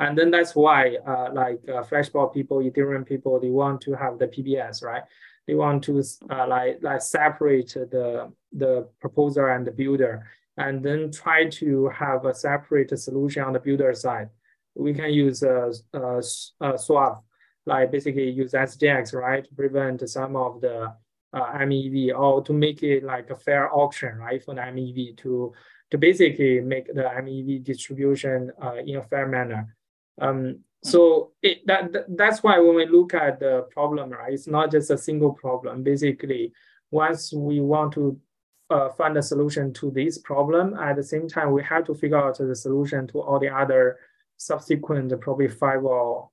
[0.00, 4.18] And then that's why uh, like uh, Flashbot people, Ethereum people, they want to have
[4.18, 5.04] the PBS, right?
[5.46, 11.12] They want to uh, like, like separate the, the proposer and the builder and then
[11.12, 14.28] try to have a separate solution on the builder side.
[14.74, 16.18] We can use a, a,
[16.60, 17.22] a SUAVE
[17.66, 20.92] like basically use SGX, right, to prevent some of the
[21.32, 25.52] uh, MEV or to make it like a fair auction, right, for the MEV to
[25.90, 29.76] to basically make the MEV distribution uh, in a fair manner.
[30.20, 34.70] Um, so it, that that's why when we look at the problem, right, it's not
[34.70, 35.82] just a single problem.
[35.82, 36.52] Basically,
[36.90, 38.18] once we want to
[38.70, 42.18] uh, find a solution to this problem, at the same time, we have to figure
[42.18, 43.98] out the solution to all the other
[44.36, 46.30] subsequent probably five or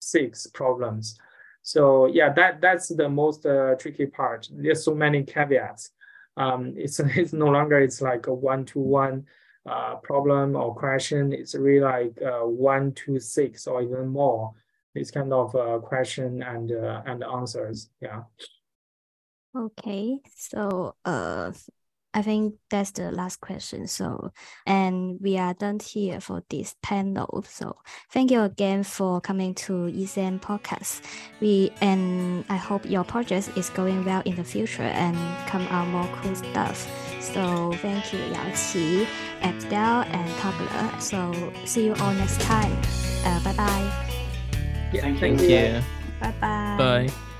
[0.00, 1.18] six problems.
[1.62, 4.48] So yeah, that that's the most uh, tricky part.
[4.50, 5.90] There's so many caveats.
[6.36, 9.26] Um, it's it's no longer it's like a one to one
[9.66, 11.32] uh, problem or question.
[11.32, 14.52] It's really like uh, one to six or even more.
[14.94, 17.88] This kind of uh, question and uh, and answers.
[18.00, 18.22] Yeah.
[19.54, 21.52] Okay, so uh,
[22.14, 23.86] I think that's the last question.
[23.86, 24.32] So,
[24.66, 27.44] and we are done here for this panel.
[27.48, 27.76] So,
[28.10, 31.00] thank you again for coming to ECN podcast.
[31.40, 35.16] We and I hope your project is going well in the future and
[35.48, 36.86] come out more cool stuff.
[37.20, 39.06] So, thank you, Yao Qi,
[39.40, 41.00] Abdel, and Toghrul.
[41.00, 42.76] So, see you all next time.
[43.24, 44.08] Uh, bye bye.
[44.92, 45.82] Yeah, thank you.
[46.20, 47.08] Bye bye.
[47.08, 47.31] Bye.